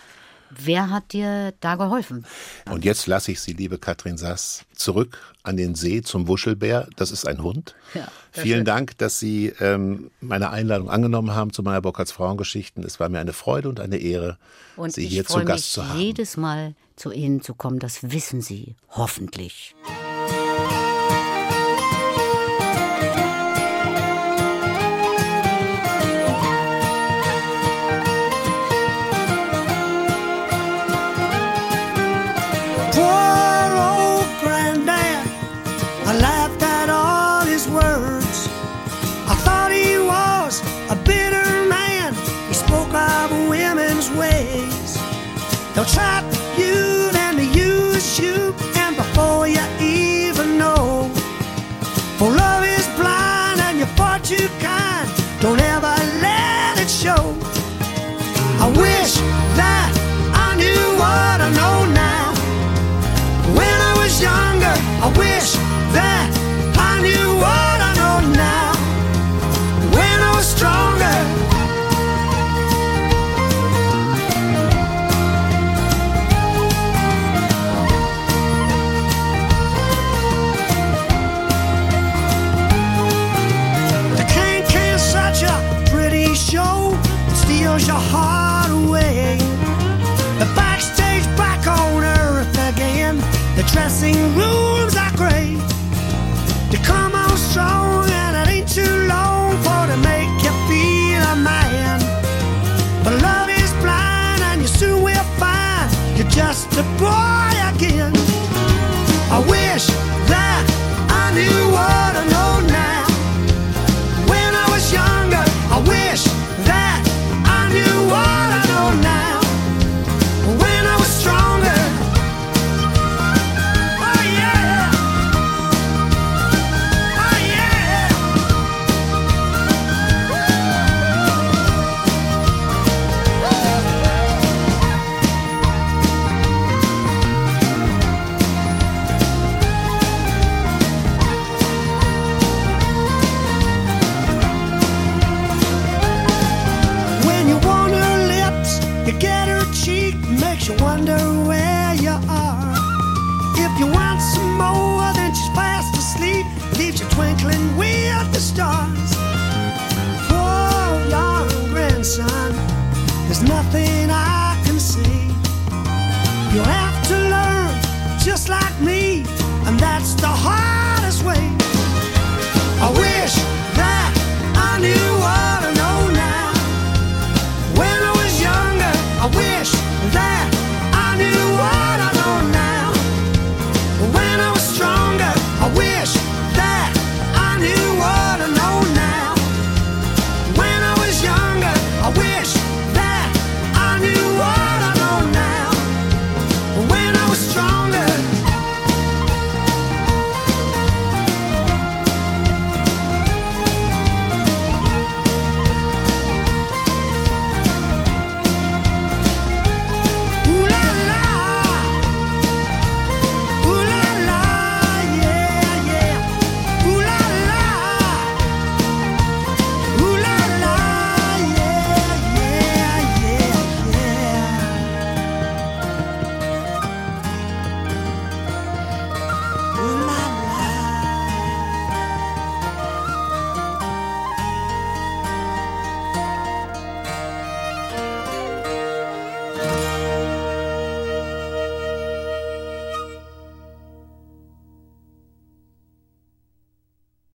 wer 0.50 0.90
hat 0.90 1.12
dir 1.12 1.52
da 1.60 1.76
geholfen? 1.76 2.24
Und 2.70 2.84
jetzt 2.84 3.06
lasse 3.06 3.32
ich 3.32 3.40
Sie, 3.40 3.52
liebe 3.52 3.78
Katrin 3.78 4.16
Sass, 4.18 4.64
zurück 4.74 5.18
an 5.42 5.56
den 5.56 5.74
See 5.74 6.02
zum 6.02 6.28
Wuschelbär. 6.28 6.88
Das 6.96 7.10
ist 7.10 7.26
ein 7.26 7.42
Hund. 7.42 7.74
Ja, 7.94 8.08
Vielen 8.32 8.58
schön. 8.58 8.64
Dank, 8.64 8.98
dass 8.98 9.18
Sie 9.18 9.52
ähm, 9.60 10.10
meine 10.20 10.50
Einladung 10.50 10.90
angenommen 10.90 11.34
haben 11.34 11.52
zu 11.52 11.62
meiner 11.62 11.80
Burkhards 11.80 12.12
Frauengeschichten. 12.12 12.84
Es 12.84 13.00
war 13.00 13.08
mir 13.08 13.18
eine 13.20 13.32
Freude 13.32 13.68
und 13.68 13.80
eine 13.80 13.96
Ehre, 13.98 14.38
Und 14.76 14.92
Sie 14.94 15.06
hier 15.06 15.24
zu 15.24 15.44
Gast 15.44 15.72
zu 15.72 15.88
haben. 15.88 15.98
jedes 15.98 16.36
Mal 16.36 16.74
zu 16.96 17.12
Ihnen 17.12 17.42
zu 17.42 17.54
kommen, 17.54 17.78
das 17.78 18.10
wissen 18.10 18.40
Sie 18.42 18.74
hoffentlich. 18.90 19.74
Poor 19.84 20.87
chat. 45.88 46.47